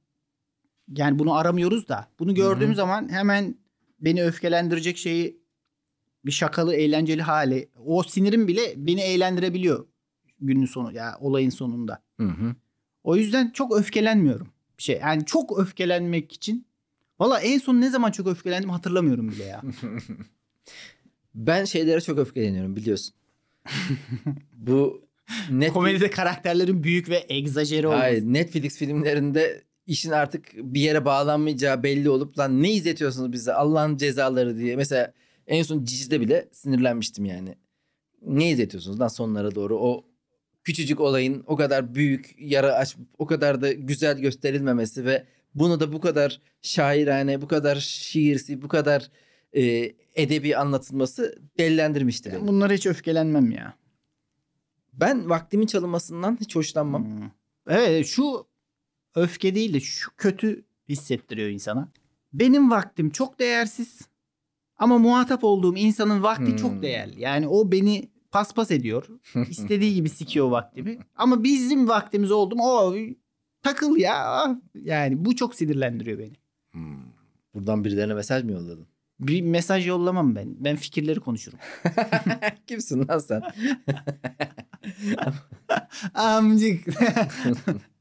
yani 0.96 1.18
bunu 1.18 1.34
aramıyoruz 1.34 1.88
da 1.88 2.08
bunu 2.18 2.34
gördüğüm 2.34 2.68
Hı 2.68 2.72
hı. 2.72 2.76
zaman 2.76 3.08
hemen 3.08 3.56
beni 4.00 4.24
öfkelendirecek 4.24 4.96
şeyi 4.96 5.45
bir 6.26 6.32
şakalı, 6.32 6.74
eğlenceli 6.74 7.22
hali. 7.22 7.68
O 7.86 8.02
sinirim 8.02 8.48
bile 8.48 8.74
beni 8.76 9.00
eğlendirebiliyor 9.00 9.86
günün 10.40 10.66
sonu 10.66 10.92
ya 10.92 11.16
olayın 11.20 11.50
sonunda. 11.50 12.02
Hı 12.20 12.26
hı. 12.26 12.54
O 13.04 13.16
yüzden 13.16 13.50
çok 13.50 13.76
öfkelenmiyorum. 13.76 14.48
Bir 14.78 14.82
şey 14.82 14.98
yani 15.02 15.24
çok 15.24 15.58
öfkelenmek 15.58 16.32
için. 16.32 16.66
Valla 17.20 17.40
en 17.40 17.58
son 17.58 17.80
ne 17.80 17.90
zaman 17.90 18.10
çok 18.10 18.26
öfkelendim 18.26 18.70
hatırlamıyorum 18.70 19.28
bile 19.28 19.44
ya. 19.44 19.62
Ben 21.34 21.64
şeylere 21.64 22.00
çok 22.00 22.18
öfkeleniyorum 22.18 22.76
biliyorsun. 22.76 23.14
bu 24.52 25.02
net 25.50 25.72
Komedide 25.72 26.10
karakterlerin 26.10 26.84
büyük 26.84 27.08
ve 27.08 27.26
egzajere 27.28 27.86
olması. 27.86 28.02
Hayır, 28.02 28.22
Netflix 28.22 28.78
filmlerinde 28.78 29.64
işin 29.86 30.10
artık 30.10 30.54
bir 30.54 30.80
yere 30.80 31.04
bağlanmayacağı 31.04 31.82
belli 31.82 32.10
olup 32.10 32.38
lan 32.38 32.62
ne 32.62 32.72
izletiyorsunuz 32.72 33.32
bize 33.32 33.52
Allah'ın 33.52 33.96
cezaları 33.96 34.58
diye. 34.58 34.76
Mesela 34.76 35.12
en 35.46 35.62
son 35.62 35.84
Cici'de 35.84 36.20
bile 36.20 36.48
sinirlenmiştim 36.52 37.24
yani. 37.24 37.54
Ne 38.22 38.50
izletiyorsunuz 38.50 39.00
lan 39.00 39.08
sonlara 39.08 39.54
doğru 39.54 39.78
o 39.78 40.04
küçücük 40.64 41.00
olayın 41.00 41.44
o 41.46 41.56
kadar 41.56 41.94
büyük 41.94 42.34
yara 42.38 42.74
aç 42.74 42.96
o 43.18 43.26
kadar 43.26 43.62
da 43.62 43.72
güzel 43.72 44.18
gösterilmemesi 44.18 45.04
ve 45.04 45.26
bunu 45.54 45.80
da 45.80 45.92
bu 45.92 46.00
kadar 46.00 46.40
şairane, 46.62 47.42
bu 47.42 47.48
kadar 47.48 47.76
şiirsi, 47.76 48.62
bu 48.62 48.68
kadar 48.68 49.10
e, 49.52 49.94
edebi 50.14 50.56
anlatılması 50.56 51.38
delilendirmişti 51.58 52.30
beni. 52.30 52.40
Ben 52.40 52.48
bunlara 52.48 52.72
hiç 52.72 52.86
öfkelenmem 52.86 53.50
ya. 53.50 53.74
Ben 54.92 55.30
vaktimin 55.30 55.66
çalınmasından 55.66 56.38
hiç 56.40 56.56
hoşlanmam. 56.56 57.04
Hmm. 57.04 57.30
Evet 57.68 58.06
şu 58.06 58.46
öfke 59.14 59.54
değil 59.54 59.74
de 59.74 59.80
şu 59.80 60.10
kötü 60.16 60.64
hissettiriyor 60.88 61.48
insana. 61.48 61.88
Benim 62.32 62.70
vaktim 62.70 63.10
çok 63.10 63.38
değersiz 63.38 64.00
ama 64.78 64.98
muhatap 64.98 65.44
olduğum 65.44 65.76
insanın 65.76 66.22
vakti 66.22 66.46
Hmm. 66.46 66.56
çok 66.56 66.82
değerli. 66.82 67.20
Yani 67.20 67.48
o 67.48 67.72
beni 67.72 68.10
paspas 68.30 68.70
ediyor. 68.70 69.06
İstediği 69.50 69.94
gibi 69.94 70.08
sikiyor 70.08 70.50
vaktimi. 70.50 70.98
Ama 71.16 71.44
bizim 71.44 71.88
vaktimiz 71.88 72.30
oldu 72.30 72.56
mu 72.56 72.62
o 72.64 72.94
takıl 73.62 73.96
ya. 73.96 74.46
Yani 74.74 75.24
bu 75.24 75.36
çok 75.36 75.54
sinirlendiriyor 75.54 76.18
beni. 76.18 76.32
Hmm. 76.72 76.96
Buradan 77.54 77.84
birilerine 77.84 78.14
mesaj 78.14 78.44
mı 78.44 78.52
yolladın? 78.52 78.86
Bir 79.20 79.42
mesaj 79.42 79.86
yollamam 79.86 80.36
ben. 80.36 80.56
Ben 80.64 80.76
fikirleri 80.76 81.20
konuşurum. 81.20 81.58
Kimsin 82.66 83.08
lan 83.08 83.18
sen? 83.18 83.42
Amcık. 86.14 86.86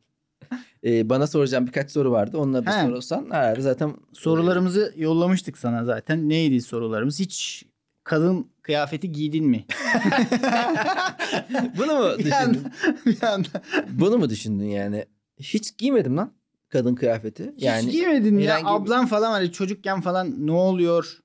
e, 0.86 1.10
bana 1.10 1.28
soracağım 1.28 1.68
birkaç 1.68 1.92
soru 1.92 2.12
vardı. 2.12 2.38
Onları 2.38 2.66
da 2.66 2.82
He. 2.84 2.88
sorarsan 2.88 3.28
herhalde 3.32 3.62
zaten 3.62 3.94
Sorularımızı 4.14 4.94
yollamıştık 4.98 5.58
sana 5.58 5.86
zaten. 5.86 6.30
Neydi 6.30 6.62
sorularımız? 6.62 7.20
Hiç 7.20 7.66
kadın 8.04 8.48
kıyafeti 8.62 9.12
giydin 9.12 9.46
mi? 9.46 9.66
bunu 11.78 11.94
mu 12.00 12.10
bir 12.20 12.26
düşündün? 12.26 12.64
bir 13.06 13.24
anda. 13.24 13.48
Bunu 13.90 14.18
mu 14.18 14.30
düşündün 14.30 14.66
yani? 14.66 15.06
Hiç 15.40 15.78
giymedim 15.78 16.18
lan 16.18 16.32
kadın 16.70 16.96
kıyafeti. 16.96 17.54
Yani 17.58 17.86
Hiç 17.88 17.92
giymedin 17.92 18.38
ya. 18.38 18.56
herhangi 18.58 18.66
bir- 18.66 18.72
Ablan 18.86 19.06
falan 19.06 19.34
var. 19.44 19.52
çocukken 19.52 20.02
falan 20.02 20.48
ne 20.48 20.52
oluyor? 20.52 21.20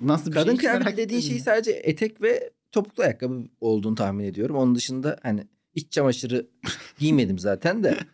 Nasıl 0.00 0.26
bir 0.30 0.34
kadın 0.34 0.44
şey? 0.46 0.54
Hiç 0.54 0.60
kıyafeti 0.60 0.84
merak 0.84 0.96
dediğin 0.98 1.20
şey 1.20 1.38
sadece 1.38 1.70
etek 1.70 2.22
ve 2.22 2.50
topuklu 2.72 3.02
ayakkabı 3.02 3.42
olduğunu 3.60 3.94
tahmin 3.94 4.24
ediyorum. 4.24 4.56
Onun 4.56 4.74
dışında 4.74 5.16
hani 5.22 5.46
iç 5.74 5.92
çamaşırı 5.92 6.46
giymedim 6.98 7.38
zaten 7.38 7.84
de. 7.84 7.96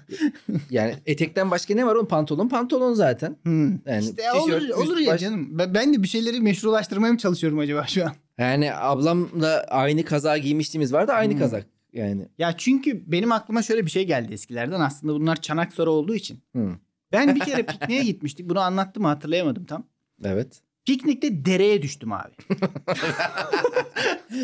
yani 0.70 0.94
etekten 1.06 1.50
başka 1.50 1.74
ne 1.74 1.86
var 1.86 1.94
oğlum? 1.94 2.06
Pantolon 2.06 2.48
pantolon 2.48 2.94
zaten. 2.94 3.36
Hmm. 3.42 3.70
Yani 3.70 4.00
işte 4.00 4.14
tişört, 4.16 4.62
olur, 4.62 4.68
olur 4.86 4.98
ya 4.98 5.12
baş- 5.12 5.20
canım. 5.20 5.58
Ben, 5.58 5.94
de 5.94 6.02
bir 6.02 6.08
şeyleri 6.08 6.40
meşrulaştırmaya 6.40 7.12
mı 7.12 7.18
çalışıyorum 7.18 7.58
acaba 7.58 7.86
şu 7.86 8.04
an? 8.04 8.12
Yani 8.38 8.74
ablamla 8.74 9.66
aynı 9.68 10.04
kazağı 10.04 10.38
giymişliğimiz 10.38 10.92
vardı 10.92 11.12
aynı 11.12 11.32
Hmm. 11.32 11.38
kazak. 11.40 11.66
Yani. 11.92 12.28
Ya 12.38 12.54
çünkü 12.58 13.02
benim 13.12 13.32
aklıma 13.32 13.62
şöyle 13.62 13.86
bir 13.86 13.90
şey 13.90 14.06
geldi 14.06 14.32
eskilerden. 14.32 14.80
Aslında 14.80 15.14
bunlar 15.14 15.36
çanak 15.40 15.72
soru 15.72 15.90
olduğu 15.90 16.14
için. 16.14 16.38
Hı, 16.56 16.68
Ben 17.12 17.34
bir 17.34 17.40
kere 17.40 17.62
pikniğe 17.66 18.02
gitmiştik. 18.02 18.48
Bunu 18.48 18.60
anlattım 18.60 19.02
mı 19.02 19.08
hatırlayamadım 19.08 19.64
tam. 19.64 19.84
evet. 20.24 20.60
Piknikte 20.86 21.44
dereye 21.44 21.82
düştüm 21.82 22.12
abi. 22.12 22.32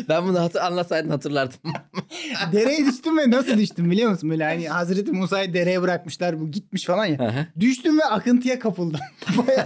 Ben 0.09 0.27
bunu 0.27 0.39
hatır, 0.39 0.59
anlatsaydın 0.59 1.09
hatırlardım. 1.09 1.59
dereye 2.51 2.85
düştüm 2.85 3.17
ve 3.17 3.31
nasıl 3.31 3.57
düştüm 3.57 3.91
biliyor 3.91 4.09
musun? 4.11 4.29
Böyle 4.29 4.43
hani 4.43 4.69
Hazreti 4.69 5.11
Musa'yı 5.11 5.53
dereye 5.53 5.81
bırakmışlar 5.81 6.39
bu 6.41 6.51
gitmiş 6.51 6.85
falan 6.85 7.05
ya. 7.05 7.19
Hı. 7.19 7.59
Düştüm 7.59 7.99
ve 7.99 8.05
akıntıya 8.05 8.59
kapıldım. 8.59 8.99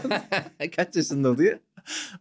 Kaç 0.76 0.96
yaşında 0.96 1.30
oluyor? 1.32 1.60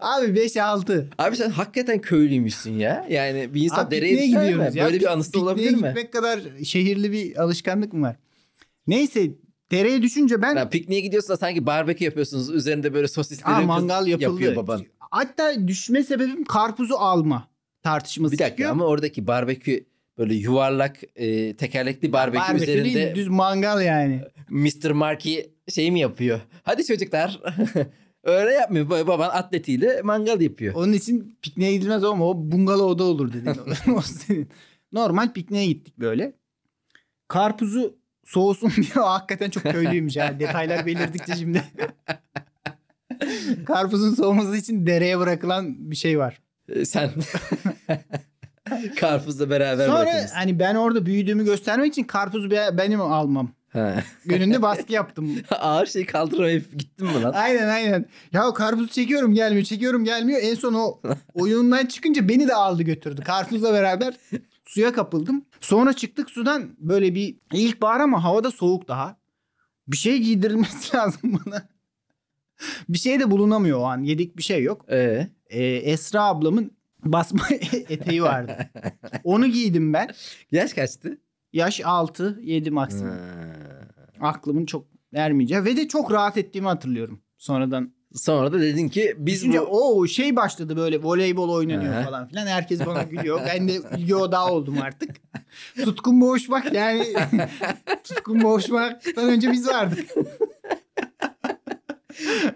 abi 0.01 0.27
5-6. 0.27 1.05
Abi 1.19 1.37
sen 1.37 1.51
hakikaten 1.51 2.01
köylüymüşsün 2.01 2.73
ya. 2.73 3.07
Yani 3.11 3.55
bir 3.55 3.63
insan 3.63 3.85
Abi 3.85 3.97
dereye 3.97 4.13
düşer 4.27 4.43
mi? 4.43 4.49
gidiyoruz 4.49 4.77
ya. 4.77 4.85
Böyle 4.85 5.01
bir 5.01 5.13
anısı 5.13 5.41
olabilir 5.41 5.71
mi? 5.71 5.77
gitmek 5.77 6.13
kadar 6.13 6.41
şehirli 6.65 7.13
bir 7.13 7.43
alışkanlık 7.43 7.93
mı 7.93 8.07
var? 8.07 8.17
Neyse 8.87 9.31
dereye 9.73 10.03
düşünce 10.03 10.43
ben 10.43 10.57
Ya 10.57 10.69
pikniğe 10.69 11.01
gidiyorsun 11.01 11.29
da 11.29 11.37
sanki 11.37 11.67
barbekü 11.67 12.05
yapıyorsunuz. 12.05 12.51
Üzerinde 12.51 12.95
böyle 12.95 13.09
sosisleri 13.09 13.55
Aa, 13.55 13.61
mangal 13.61 14.07
yapıldı. 14.07 14.31
yapıyor 14.31 14.57
baban. 14.57 14.83
Hatta 14.99 15.69
düşme 15.69 16.03
sebebim 16.03 16.45
karpuzu 16.45 16.95
alma 16.95 17.49
tartışması 17.83 18.33
Bir 18.33 18.39
dakika 18.39 18.51
çıkıyor. 18.51 18.71
ama 18.71 18.85
oradaki 18.85 19.27
barbekü 19.27 19.85
böyle 20.19 20.35
yuvarlak 20.35 20.97
e, 21.17 21.57
tekerlekli 21.57 22.13
barbekü, 22.13 22.43
Barbekü 22.45 22.67
değil, 22.67 22.79
üzerinde 22.79 23.15
düz 23.15 23.29
mangal 23.29 23.83
yani. 23.83 24.21
Mr. 24.49 24.91
Marky 24.91 25.41
şey 25.75 25.91
mi 25.91 26.01
yapıyor? 26.01 26.41
Hadi 26.63 26.85
çocuklar. 26.87 27.41
Öyle 28.25 28.51
yapmıyor. 28.53 28.87
Ba- 28.87 29.07
Baban 29.07 29.29
atletiyle 29.29 30.03
mangal 30.03 30.41
yapıyor. 30.41 30.75
Onun 30.75 30.93
için 30.93 31.39
pikniğe 31.43 31.73
gidilmez 31.73 32.05
ama 32.05 32.29
o 32.29 32.35
bungalovda 32.37 33.05
olur 33.05 33.33
dedin. 33.33 33.57
o 33.97 34.03
senin. 34.03 34.49
Normal 34.93 35.33
pikniğe 35.33 35.67
gittik 35.67 35.99
böyle. 35.99 36.33
Karpuzu 37.29 37.97
soğusun 38.25 38.71
diye 38.77 39.05
hakikaten 39.05 39.51
çok 39.51 39.63
köylüymüş. 39.63 40.17
Yani 40.17 40.41
detaylar 40.41 40.87
belirdikçe 40.87 41.37
şimdi. 41.37 41.63
Karpuzun 43.67 44.15
soğuması 44.15 44.57
için 44.57 44.87
dereye 44.87 45.19
bırakılan 45.19 45.91
bir 45.91 45.97
şey 45.97 46.19
var. 46.19 46.41
E, 46.69 46.85
Sen 46.85 47.11
karpuzla 49.01 49.51
beraber 49.51 49.87
Sonra 49.87 49.99
bırakılmışsın. 50.01 50.37
hani 50.37 50.59
ben 50.59 50.75
orada 50.75 51.07
büyüdüğümü 51.07 51.45
göstermek 51.45 51.93
için 51.93 52.05
karpuzu 52.05 52.51
be- 52.51 52.71
benim 52.79 53.01
almam. 53.01 53.51
Ha. 53.73 53.95
Gönlünde 54.25 54.63
baskı 54.63 54.93
yaptım. 54.93 55.37
Ağır 55.51 55.87
şey 55.87 56.07
kaldıramayıp 56.07 56.79
gittin 56.79 57.07
mi 57.07 57.23
lan? 57.23 57.33
Aynen 57.33 57.69
aynen. 57.69 58.07
Ya 58.33 58.53
karpuzu 58.55 58.89
çekiyorum 58.89 59.35
gelmiyor 59.35 59.65
çekiyorum 59.65 60.05
gelmiyor. 60.05 60.41
En 60.43 60.55
son 60.55 60.75
o 60.75 61.01
oyundan 61.35 61.87
çıkınca 61.87 62.29
beni 62.29 62.49
de 62.49 62.55
aldı 62.55 62.83
götürdü. 62.83 63.23
Karpuzla 63.25 63.73
beraber 63.73 64.15
suya 64.65 64.93
kapıldım. 64.93 65.45
Sonra 65.61 65.93
çıktık 65.93 66.31
sudan 66.31 66.77
böyle 66.79 67.15
bir 67.15 67.37
ilkbahar 67.53 68.01
ama 68.01 68.25
havada 68.25 68.51
soğuk 68.51 68.89
daha. 68.89 69.17
Bir 69.89 69.97
şey 69.97 70.19
giydirilmesi 70.19 70.97
lazım 70.97 71.41
bana. 71.47 71.69
bir 72.89 72.99
şey 72.99 73.21
de 73.21 73.31
bulunamıyor 73.31 73.79
o 73.79 73.85
an. 73.85 74.03
Yedik 74.03 74.37
bir 74.37 74.43
şey 74.43 74.63
yok. 74.63 74.85
Ee, 74.91 75.29
Ee, 75.51 75.65
Esra 75.65 76.23
ablamın 76.25 76.71
basma 77.05 77.43
eteği 77.73 78.23
vardı. 78.23 78.71
Onu 79.25 79.47
giydim 79.47 79.93
ben. 79.93 80.09
yaş 80.53 80.73
kaçtı? 80.73 81.19
Yaş 81.53 81.81
6 81.85 82.39
7 82.43 82.71
maksimum. 82.71 83.13
Ha. 83.13 83.55
Aklımın 84.21 84.67
çok 84.67 84.87
ermeyeceği 85.15 85.65
ve 85.65 85.77
de 85.77 85.89
çok 85.89 86.13
rahat 86.13 86.37
ettiğimi 86.37 86.69
hatırlıyorum. 86.69 87.21
Sonradan 87.39 87.93
Sonra 88.15 88.53
da 88.53 88.61
dedin 88.61 88.89
ki 88.89 89.15
biz 89.19 89.41
Düşünce 89.41 89.61
bu... 89.61 89.99
o 89.99 90.07
şey 90.07 90.37
başladı 90.37 90.77
böyle 90.77 91.03
voleybol 91.03 91.49
oynanıyor 91.49 91.95
Aha. 91.95 92.03
falan 92.03 92.29
filan. 92.29 92.47
Herkes 92.47 92.87
bana 92.87 93.03
gülüyor. 93.03 93.41
Ben 93.47 93.69
de 93.69 94.15
odağı 94.15 94.49
oldum 94.49 94.77
artık. 94.83 95.11
Tutkun 95.85 96.21
boğuşmak 96.21 96.73
yani 96.73 97.07
tutkun 98.05 98.43
boğuşmaktan 98.43 99.29
önce 99.29 99.53
biz 99.53 99.69
vardık. 99.69 100.09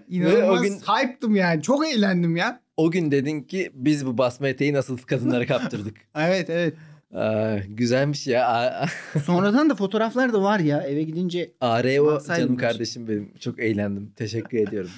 İnanılmaz 0.08 0.58
o 0.60 0.62
gün- 0.62 0.78
hype'tım 0.78 1.36
yani. 1.36 1.62
Çok 1.62 1.86
eğlendim 1.88 2.36
ya. 2.36 2.60
O 2.76 2.90
gün 2.90 3.10
dedin 3.10 3.42
ki 3.42 3.70
biz 3.74 4.06
bu 4.06 4.18
basma 4.18 4.48
eteği 4.48 4.72
nasıl 4.72 4.98
kadınlara 4.98 5.46
kaptırdık. 5.46 5.96
Evet 6.16 6.50
evet. 6.50 6.74
Aa, 7.14 7.56
güzelmiş 7.68 8.26
ya. 8.26 8.86
Sonradan 9.24 9.70
da 9.70 9.74
fotoğraflar 9.74 10.32
da 10.32 10.42
var 10.42 10.58
ya 10.58 10.82
eve 10.82 11.02
gidince 11.02 11.52
ARO 11.60 12.20
canım 12.26 12.56
kardeşim 12.56 13.08
benim. 13.08 13.32
Çok 13.40 13.60
eğlendim. 13.60 14.12
Teşekkür 14.16 14.58
ediyorum. 14.58 14.90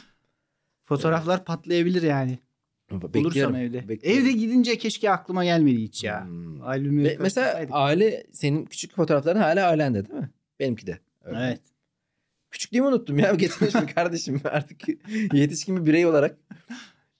Fotoğraflar 0.88 1.44
patlayabilir 1.44 2.03
yani. 2.03 2.38
Bekliyorum. 2.90 3.14
Bulursam 3.24 3.57
evde. 3.57 3.88
bekliyorum. 3.88 4.22
Evde 4.22 4.33
gidince 4.33 4.79
keşke 4.79 5.11
aklıma 5.11 5.44
gelmedi 5.44 5.83
hiç 5.83 6.05
ya. 6.05 6.24
Hmm. 6.24 7.05
Ve 7.05 7.16
mesela 7.20 7.66
aile 7.70 8.27
senin 8.33 8.64
küçük 8.64 8.94
fotoğrafların 8.96 9.40
hala 9.40 9.68
ailende 9.68 10.09
değil 10.09 10.20
mi? 10.20 10.31
Benimki 10.61 10.87
de. 10.87 10.98
öyle. 11.24 11.38
Evet. 11.38 11.61
Küçüklüğümü 12.51 12.87
unuttum 12.87 13.18
ya. 13.18 13.35
Getirmiş 13.35 13.74
mi 13.74 13.87
kardeşim 13.94 14.40
artık 14.53 14.81
yetişkin 15.33 15.77
bir 15.77 15.87
birey 15.87 16.07
olarak. 16.07 16.37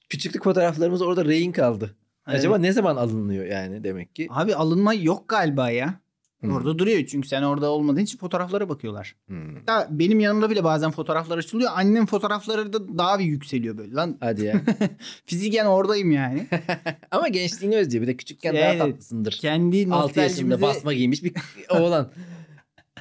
Küçüklük 0.09 0.45
fotoğraflarımız 0.45 1.03
orada 1.03 1.25
rehin 1.25 1.53
kaldı. 1.53 1.97
Acaba 2.27 2.55
Evet. 2.55 2.63
ne 2.63 2.73
zaman 2.73 2.97
alınıyor 2.97 3.47
yani 3.47 3.85
demek 3.85 4.15
ki? 4.15 4.27
Abi 4.31 4.55
alınma 4.55 4.95
yok 4.95 5.29
galiba 5.29 5.71
ya. 5.71 6.01
Hmm. 6.41 6.53
Orada 6.53 6.79
duruyor 6.79 7.07
çünkü 7.07 7.29
sen 7.29 7.43
orada 7.43 7.71
olmadığın 7.71 8.01
için 8.01 8.19
fotoğraflara 8.19 8.69
bakıyorlar. 8.69 9.17
Hmm. 9.27 9.57
Hatta 9.57 9.89
benim 9.91 10.21
yanımda 10.21 10.51
bile 10.51 10.65
bazen 10.65 10.91
fotoğraflar 10.91 11.39
açılıyor. 11.39 11.71
Annem 11.75 12.07
fotoğrafları 12.07 12.73
da 12.73 12.99
daha 12.99 13.19
bir 13.19 13.25
yükseliyor 13.25 13.79
böyle. 13.79 13.95
Lan 13.95 14.17
Hadi 14.21 14.45
ya. 14.45 14.63
fiziken 15.27 15.67
oradayım 15.67 16.11
yani. 16.11 16.47
Ama 17.11 17.29
gençliğini 17.29 17.77
özlüyor. 17.77 18.03
Bir 18.03 18.09
de 18.09 18.17
küçükken 18.17 18.55
Evet. 18.55 18.81
daha 18.81 18.89
tatlısındır. 18.89 19.33
Kendi 19.33 19.89
6 19.91 20.21
yaşında 20.21 20.61
basma 20.61 20.93
giymiş 20.93 21.25
bir 21.25 21.33
oğlan. 21.71 22.11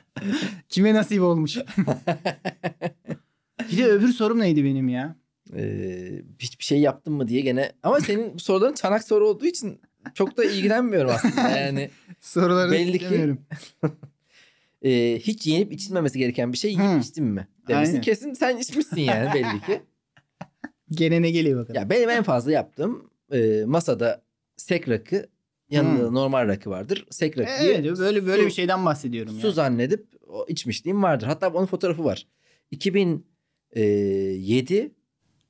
kime 0.69 0.93
nasip 0.93 1.21
olmuş. 1.21 1.57
bir 3.71 3.77
de 3.77 3.85
öbür 3.85 4.07
sorum 4.09 4.39
neydi 4.39 4.63
benim 4.63 4.89
ya? 4.89 5.15
Ee, 5.55 6.21
hiçbir 6.39 6.63
şey 6.63 6.79
yaptın 6.79 7.13
mı 7.13 7.27
diye 7.27 7.41
gene. 7.41 7.71
Ama 7.83 8.01
senin 8.01 8.37
soruların 8.37 8.73
çanak 8.73 9.03
soru 9.03 9.27
olduğu 9.27 9.45
için 9.45 9.81
çok 10.13 10.37
da 10.37 10.43
ilgilenmiyorum 10.45 11.11
aslında. 11.11 11.49
Yani 11.59 11.89
Soruları 12.21 12.71
Belli 12.71 12.99
ki- 12.99 13.35
e, 14.89 15.19
hiç 15.19 15.47
yenip 15.47 15.73
içilmemesi 15.73 16.19
gereken 16.19 16.53
bir 16.53 16.57
şey 16.57 16.71
yiyip 16.71 16.85
Hı. 16.85 16.97
içtin 16.99 17.25
mi? 17.25 17.47
Demişsin. 17.67 17.91
Aynen. 17.93 18.01
Kesin 18.01 18.33
sen 18.33 18.57
içmişsin 18.57 19.01
yani 19.01 19.33
belli 19.33 19.61
ki. 19.65 19.81
Gene 20.91 21.21
ne 21.21 21.31
geliyor 21.31 21.61
bakalım. 21.61 21.81
Ya 21.81 21.89
benim 21.89 22.09
en 22.09 22.23
fazla 22.23 22.51
yaptığım 22.51 23.09
e, 23.31 23.63
masada 23.65 24.21
sek 24.57 24.89
rakı 24.89 25.29
yanında 25.69 26.03
da 26.03 26.11
normal 26.11 26.47
rakı 26.47 26.69
vardır. 26.69 27.05
Sek 27.09 27.37
rakıyı 27.37 27.69
Evet 27.71 27.97
böyle 27.99 28.25
böyle 28.25 28.41
su- 28.41 28.47
bir 28.47 28.51
şeyden 28.53 28.85
bahsediyorum. 28.85 29.33
su 29.39 29.47
yani. 29.47 29.53
zannedip 29.55 30.05
o 30.27 30.45
içmişliğim 30.49 31.03
vardır. 31.03 31.27
Hatta 31.27 31.49
onun 31.49 31.65
fotoğrafı 31.65 32.03
var. 32.03 32.27
2007 32.71 34.91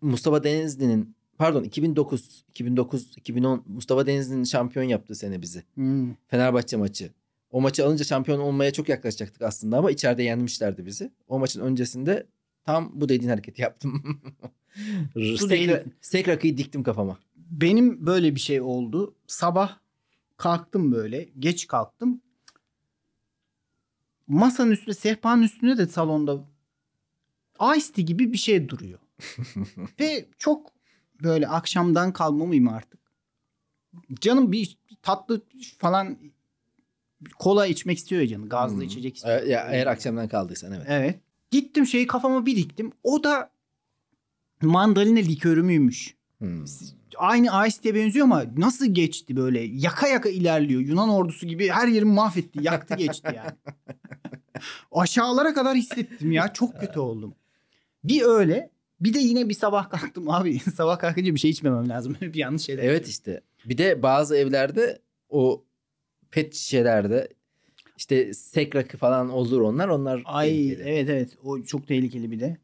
Mustafa 0.01 0.43
Denizli'nin 0.43 1.16
pardon 1.37 1.63
2009 1.63 2.45
2009 2.49 3.17
2010 3.17 3.63
Mustafa 3.67 4.07
Denizli'nin 4.07 4.43
şampiyon 4.43 4.85
yaptığı 4.85 5.15
sene 5.15 5.41
bizi. 5.41 5.63
Hmm. 5.73 6.13
Fenerbahçe 6.27 6.77
maçı. 6.77 7.11
O 7.51 7.61
maçı 7.61 7.85
alınca 7.85 8.05
şampiyon 8.05 8.39
olmaya 8.39 8.73
çok 8.73 8.89
yaklaşacaktık 8.89 9.41
aslında 9.41 9.77
ama 9.77 9.91
içeride 9.91 10.23
yenmişlerdi 10.23 10.85
bizi. 10.85 11.11
O 11.27 11.39
maçın 11.39 11.61
öncesinde 11.61 12.27
tam 12.65 12.91
bu 12.93 13.09
dediğin 13.09 13.29
hareketi 13.29 13.61
yaptım. 13.61 14.03
Rakıyı 16.27 16.57
diktim 16.57 16.83
kafama. 16.83 17.19
Benim 17.35 18.05
böyle 18.05 18.35
bir 18.35 18.39
şey 18.39 18.61
oldu. 18.61 19.15
Sabah 19.27 19.77
kalktım 20.37 20.91
böyle. 20.91 21.29
Geç 21.39 21.67
kalktım. 21.67 22.21
Masanın 24.27 24.71
üstünde, 24.71 24.93
sehpanın 24.93 25.43
üstünde 25.43 25.77
de 25.77 25.87
salonda 25.87 26.45
Ice 27.77 28.01
gibi 28.01 28.33
bir 28.33 28.37
şey 28.37 28.69
duruyor. 28.69 28.99
Ve 29.99 30.25
çok 30.37 30.76
böyle 31.23 31.47
akşamdan 31.47 32.13
kalma 32.13 32.45
mıyım 32.45 32.67
artık? 32.67 32.99
Canım 34.21 34.51
bir 34.51 34.77
tatlı 35.01 35.41
falan 35.77 36.17
kola 37.39 37.67
içmek 37.67 37.97
istiyor 37.97 38.21
ya 38.21 38.27
canı. 38.27 38.49
Gazlı 38.49 38.75
Hmm. 38.75 38.81
içecek 38.83 39.15
istiyor. 39.15 39.41
E, 39.43 39.49
ya, 39.49 39.67
eğer 39.71 39.87
akşamdan 39.87 40.27
kaldıysan 40.27 40.71
evet. 40.71 40.85
Evet. 40.89 41.19
Gittim 41.51 41.85
şeyi 41.85 42.07
kafama 42.07 42.45
bir 42.45 42.55
diktim. 42.55 42.91
O 43.03 43.23
da 43.23 43.49
mandalina 44.61 45.19
likörü 45.19 45.63
müymüş? 45.63 46.15
Hmm. 46.37 46.65
Aynı 47.17 47.67
Ice 47.67 47.95
benziyor 47.95 48.25
ama 48.25 48.43
nasıl 48.57 48.85
geçti 48.85 49.35
böyle? 49.35 49.59
Yaka 49.61 50.07
yaka 50.07 50.29
ilerliyor. 50.29 50.81
Yunan 50.81 51.09
ordusu 51.09 51.47
gibi 51.47 51.69
her 51.69 51.87
yerimi 51.87 52.13
mahvetti. 52.13 52.63
Yaktı 52.63 52.95
geçti 52.95 53.33
yani. 53.35 53.51
Aşağılara 54.91 55.53
kadar 55.53 55.75
hissettim 55.75 56.31
ya. 56.31 56.53
Çok 56.53 56.79
kötü 56.79 56.99
oldum. 56.99 57.35
Bir 58.03 58.21
öyle. 58.21 58.69
Bir 59.01 59.13
de 59.13 59.19
yine 59.19 59.49
bir 59.49 59.53
sabah 59.53 59.89
kalktım 59.89 60.29
abi. 60.31 60.59
sabah 60.59 60.99
kalkınca 60.99 61.33
bir 61.35 61.39
şey 61.39 61.51
içmemem 61.51 61.89
lazım. 61.89 62.17
bir 62.21 62.35
yanlış 62.35 62.61
şeyler. 62.61 62.83
Evet 62.83 63.07
işte. 63.07 63.41
Bir 63.65 63.77
de 63.77 64.03
bazı 64.03 64.37
evlerde 64.37 65.01
o 65.29 65.63
pet 66.31 66.55
şişelerde 66.55 67.27
işte 67.97 68.33
sek 68.33 68.75
rakı 68.75 68.97
falan 68.97 69.29
olur 69.29 69.61
onlar. 69.61 69.87
Onlar 69.87 70.21
Ay 70.25 70.49
tehlikeli. 70.49 70.89
evet 70.89 71.09
evet. 71.09 71.37
O 71.43 71.61
çok 71.63 71.87
tehlikeli 71.87 72.31
bir 72.31 72.39
de. 72.39 72.57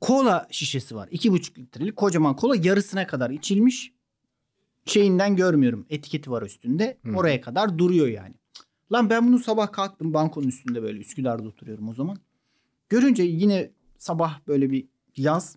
Kola 0.00 0.48
şişesi 0.50 0.96
var. 0.96 1.08
2,5 1.08 1.58
litrelik 1.58 1.96
kocaman 1.96 2.36
kola 2.36 2.56
yarısına 2.56 3.06
kadar 3.06 3.30
içilmiş. 3.30 3.92
Şeyinden 4.84 5.36
görmüyorum. 5.36 5.86
Etiketi 5.90 6.30
var 6.30 6.42
üstünde. 6.42 6.98
Hı. 7.06 7.16
Oraya 7.16 7.40
kadar 7.40 7.78
duruyor 7.78 8.06
yani. 8.06 8.34
Lan 8.92 9.10
ben 9.10 9.28
bunu 9.28 9.38
sabah 9.38 9.72
kalktım 9.72 10.14
bankonun 10.14 10.48
üstünde 10.48 10.82
böyle 10.82 10.98
Üsküdar'da 10.98 11.48
oturuyorum 11.48 11.88
o 11.88 11.94
zaman. 11.94 12.16
Görünce 12.88 13.22
yine 13.22 13.70
sabah 13.98 14.40
böyle 14.46 14.70
bir 14.70 14.88
yaz 15.16 15.56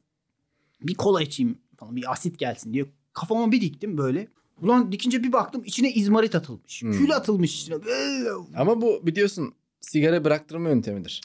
bir 0.82 0.93
kola 0.93 1.21
içeyim 1.21 1.58
falan 1.78 1.95
bir 1.95 2.12
asit 2.12 2.39
gelsin 2.39 2.73
diye 2.73 2.86
kafama 3.13 3.52
bir 3.52 3.62
diktim 3.62 3.97
böyle. 3.97 4.28
Ulan 4.62 4.91
dikince 4.91 5.23
bir 5.23 5.34
baktım 5.34 5.63
içine 5.65 5.91
izmarit 5.93 6.36
atılmış. 6.36 6.82
Hmm. 6.82 6.91
Kül 6.91 7.15
atılmış 7.15 7.62
içine. 7.62 7.86
Böyle 7.86 8.30
Ama 8.56 8.82
bu 8.82 9.08
biliyorsun 9.08 9.54
sigara 9.80 10.23
bıraktırma 10.23 10.69
yöntemidir. 10.69 11.21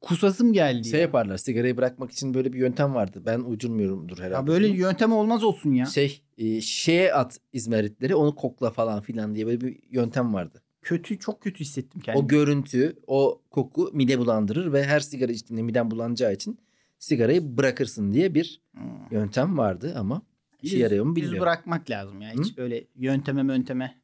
Kusasım 0.00 0.52
geldi. 0.52 0.88
Şey 0.88 1.00
ya. 1.00 1.06
yaparlar 1.06 1.36
sigarayı 1.36 1.76
bırakmak 1.76 2.12
için 2.12 2.34
böyle 2.34 2.52
bir 2.52 2.58
yöntem 2.58 2.94
vardı. 2.94 3.22
Ben 3.26 3.40
uydurmuyorumdur 3.40 4.18
herhalde. 4.18 4.34
Ya 4.34 4.46
böyle 4.46 4.68
yöntem 4.68 5.12
olmaz 5.12 5.44
olsun 5.44 5.72
ya. 5.72 5.86
şey 5.86 6.22
e, 6.38 6.60
şeye 6.60 7.14
at 7.14 7.38
izmaritleri 7.52 8.14
onu 8.14 8.34
kokla 8.34 8.70
falan 8.70 9.00
filan 9.00 9.34
diye 9.34 9.46
böyle 9.46 9.60
bir 9.60 9.78
yöntem 9.90 10.34
vardı. 10.34 10.61
Kötü 10.82 11.18
çok 11.18 11.40
kötü 11.40 11.60
hissettim 11.60 12.00
kendimi. 12.00 12.24
O 12.24 12.28
görüntü, 12.28 12.96
o 13.06 13.42
koku 13.50 13.90
mide 13.92 14.18
bulandırır 14.18 14.72
ve 14.72 14.84
her 14.84 15.00
sigara 15.00 15.32
içtiğinde 15.32 15.62
miden 15.62 15.90
bulanacağı 15.90 16.32
için 16.34 16.58
sigarayı 16.98 17.56
bırakırsın 17.56 18.12
diye 18.12 18.34
bir 18.34 18.60
Hmm. 18.72 18.82
yöntem 19.10 19.58
vardı 19.58 19.94
ama 19.96 20.22
işe 20.62 20.76
Yüz- 20.76 20.82
yarıyor 20.82 21.04
mu 21.04 21.10
yüz 21.10 21.16
bilmiyorum. 21.16 21.40
bırakmak 21.40 21.90
lazım 21.90 22.20
ya. 22.20 22.30
Hiç 22.44 22.56
böyle 22.58 22.84
yönteme 22.96 23.42
mönteme 23.42 24.02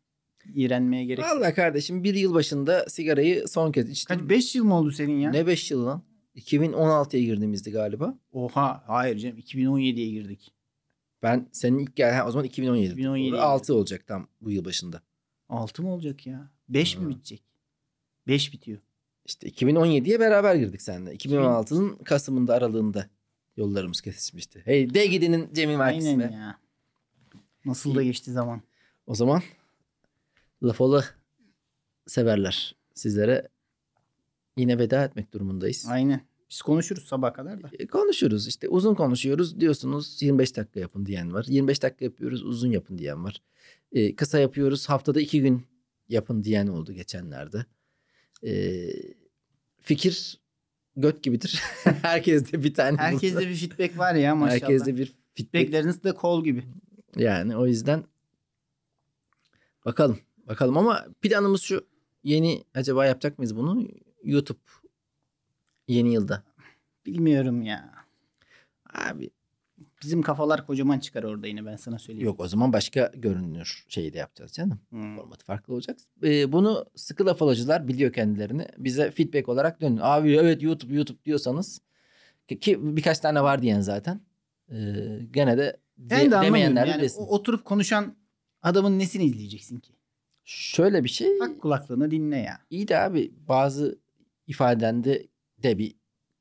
iğrenmeye 0.55 1.05
gerek 1.05 1.25
yok. 1.25 1.37
Vallahi 1.37 1.55
kardeşim 1.55 2.05
bir 2.05 2.15
yıl 2.15 2.35
başında 2.35 2.85
sigarayı 2.89 3.49
son 3.49 3.73
kez 3.73 3.91
içtim. 3.91 4.19
Kaç 4.19 4.29
5 4.29 4.55
yıl 4.55 4.65
mı 4.65 4.75
oldu 4.75 4.91
senin 4.93 5.19
ya? 5.21 5.31
Ne 5.31 5.47
5 5.47 5.71
yıl 5.71 5.87
lan? 5.87 6.03
2016'ya 6.35 7.23
girdiğimizdi 7.23 7.71
galiba. 7.71 8.19
Oha 8.33 8.83
hayır 8.87 9.19
canım 9.19 9.37
2017'ye 9.39 10.11
girdik. 10.11 10.55
Ben 11.23 11.49
senin 11.53 11.79
ilk 11.79 11.97
gel 11.97 12.27
o 12.27 12.31
zaman 12.31 12.45
2017. 12.45 12.93
2017 12.93 13.35
'ye 13.37 13.41
6 13.43 13.75
olacak 13.75 14.07
tam 14.07 14.29
bu 14.41 14.51
yıl 14.51 14.65
başında. 14.65 15.03
6 15.49 15.83
mı 15.83 15.93
olacak 15.93 16.27
ya? 16.27 16.51
5 16.69 16.97
Ha. 16.97 17.01
mi 17.01 17.09
bitecek? 17.11 17.43
5 18.27 18.53
bitiyor. 18.53 18.79
İşte 19.27 19.49
2017'ye 19.49 20.21
beraber 20.21 20.55
girdik 20.55 20.83
seninle. 20.83 21.15
2016'nın 21.15 21.97
Kasım'ında 21.97 22.55
aralığında 22.55 23.07
yollarımız 23.57 24.01
kesişmişti. 24.01 24.63
Hey 24.65 24.95
de 24.95 25.07
gidinin 25.07 25.49
Cemil 25.55 25.77
Markis 25.77 26.07
Aynen 26.07 26.21
be. 26.31 26.35
ya. 26.35 26.59
Nasıl 27.65 27.95
da 27.95 28.03
geçti 28.03 28.33
zaman. 28.33 28.63
O 29.07 29.15
zaman 29.15 29.43
lafolu 30.63 31.03
severler. 32.07 32.75
Sizlere 32.95 33.49
yine 34.57 34.79
veda 34.79 35.05
etmek 35.05 35.33
durumundayız. 35.33 35.87
Aynen. 35.91 36.21
Biz 36.51 36.63
konuşuruz 36.63 37.05
sabah 37.05 37.35
kadar 37.35 37.63
da. 37.63 37.71
E, 37.79 37.87
Konuşuruz 37.87 38.49
işte 38.49 38.69
uzun 38.69 38.95
konuşuyoruz 38.95 39.61
diyorsunuz 39.61 40.23
25 40.23 40.57
dakika 40.57 40.81
yapın 40.81 41.07
diyen 41.07 41.33
var. 41.33 41.45
25 41.49 41.83
dakika 41.83 42.05
yapıyoruz 42.05 42.43
uzun 42.45 42.71
yapın 42.71 42.99
diyen 42.99 43.25
var. 43.25 43.43
E, 43.93 44.15
kısa 44.17 44.39
yapıyoruz 44.39 44.89
haftada 44.89 45.21
iki 45.21 45.41
gün 45.41 45.67
yapın 46.09 46.45
diyen 46.45 46.67
oldu 46.67 46.93
geçenlerde. 46.93 47.67
E, 48.47 48.89
fikir 49.81 50.41
göt 50.97 51.23
gibidir. 51.23 51.63
Herkeste 52.03 52.65
bir 52.65 52.75
tane. 52.75 52.97
Herkeste 52.97 53.49
bir 53.49 53.55
feedback 53.55 53.99
var 53.99 54.15
ya 54.15 54.35
maşallah. 54.35 54.63
Herkeste 54.63 54.97
bir 54.97 55.07
feedback. 55.35 55.53
Feedbackleriniz 55.53 56.05
de 56.05 56.13
kol 56.13 56.45
gibi. 56.45 56.65
Yani 57.17 57.57
o 57.57 57.67
yüzden 57.67 58.05
bakalım. 59.85 60.19
Bakalım 60.47 60.77
ama 60.77 61.07
planımız 61.23 61.63
şu. 61.63 61.89
Yeni 62.25 62.65
acaba 62.75 63.07
yapacak 63.07 63.39
mıyız 63.39 63.57
bunu? 63.57 63.89
YouTube 64.25 64.59
yeni 65.89 66.13
yılda. 66.13 66.45
Bilmiyorum 67.07 67.63
ya. 67.63 67.95
Abi 68.95 69.31
Bizim 70.03 70.23
kafalar 70.23 70.67
kocaman 70.67 70.99
çıkar 70.99 71.23
orada 71.23 71.47
yine 71.47 71.67
ben 71.67 71.77
sana 71.77 71.99
söyleyeyim. 71.99 72.27
yok 72.27 72.41
o 72.41 72.49
zaman 72.49 72.73
başka 72.73 73.13
görünür 73.17 73.85
şeyi 73.89 74.13
de 74.13 74.19
yapacağız 74.19 74.53
canım. 74.53 74.81
Hmm. 74.91 75.17
Formatı 75.17 75.45
farklı 75.45 75.75
olacak. 75.75 75.99
Ee, 76.23 76.53
bunu 76.53 76.87
sıkı 76.95 77.27
laf 77.27 77.41
biliyor 77.89 78.13
kendilerini. 78.13 78.67
Bize 78.79 79.11
feedback 79.11 79.49
olarak 79.49 79.81
dönün. 79.81 79.99
Abi 80.03 80.33
evet 80.37 80.63
YouTube 80.63 80.95
YouTube 80.95 81.25
diyorsanız 81.25 81.81
ki, 82.49 82.61
ki 82.61 82.97
birkaç 82.97 83.19
tane 83.19 83.43
var 83.43 83.63
diyen 83.63 83.81
zaten. 83.81 84.21
Ee, 84.71 84.75
gene 85.31 85.59
de 85.59 85.63
de- 85.99 86.11
Ben 86.11 86.31
de 86.31 86.41
demeyenler 86.47 86.87
de 86.87 86.91
Yani 86.91 87.03
desin. 87.03 87.23
oturup 87.29 87.65
konuşan 87.65 88.17
adamın 88.63 88.99
nesini 88.99 89.25
izleyeceksin 89.25 89.77
ki? 89.81 89.93
Şöyle 90.45 91.05
bir 91.05 91.09
şey. 91.09 91.39
Tak 91.39 91.61
kulaklığını 91.61 92.11
dinle 92.11 92.37
ya. 92.39 92.59
İyi 92.71 92.89
de 92.89 92.99
abi 92.99 93.33
bazı 93.49 93.99
ifadende 94.47 95.27
de 95.63 95.79
bir 95.79 95.95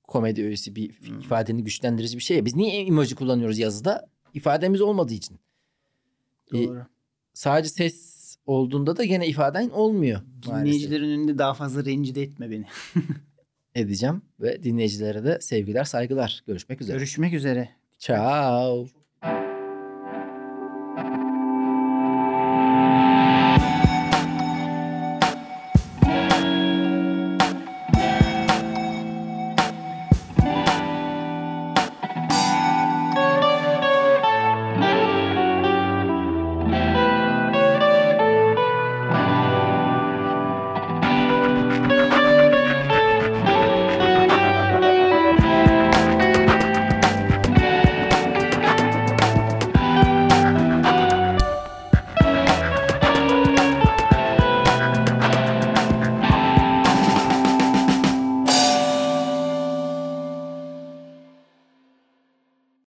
komedi 0.08 0.44
öğesi 0.44 0.76
bir 0.76 0.90
Hmm. 0.90 1.20
ifadeni 1.20 1.64
güçlendirici 1.64 2.18
bir 2.18 2.24
şey. 2.24 2.46
Biz 2.46 2.56
niye 2.56 2.82
emoji 2.86 3.16
kullanıyoruz 3.16 3.60
yazıda? 3.60 4.10
İfademiz 4.34 4.82
olmadığı 4.82 5.14
için. 5.14 5.40
E, 6.54 6.68
Doğru. 6.68 6.86
sadece 7.34 7.70
ses 7.70 8.18
olduğunda 8.46 8.98
da 8.98 9.04
gene 9.06 9.28
ifaden 9.28 9.70
olmuyor. 9.70 10.22
maalesef. 10.46 10.66
Dinleyicilerin 10.66 11.10
önünde 11.10 11.38
daha 11.38 11.54
fazla 11.54 11.86
rencide 11.86 12.22
etme 12.22 12.52
beni. 12.52 12.66
Edeceğim 13.76 14.22
ve 14.40 14.64
dinleyicilere 14.64 15.24
de 15.24 15.38
sevgiler 15.42 15.84
saygılar. 15.84 16.44
Görüşmek 16.48 16.82
üzere. 16.82 16.98
Görüşmek 16.98 17.34
üzere. 17.34 17.70
Ciao. 18.00 19.07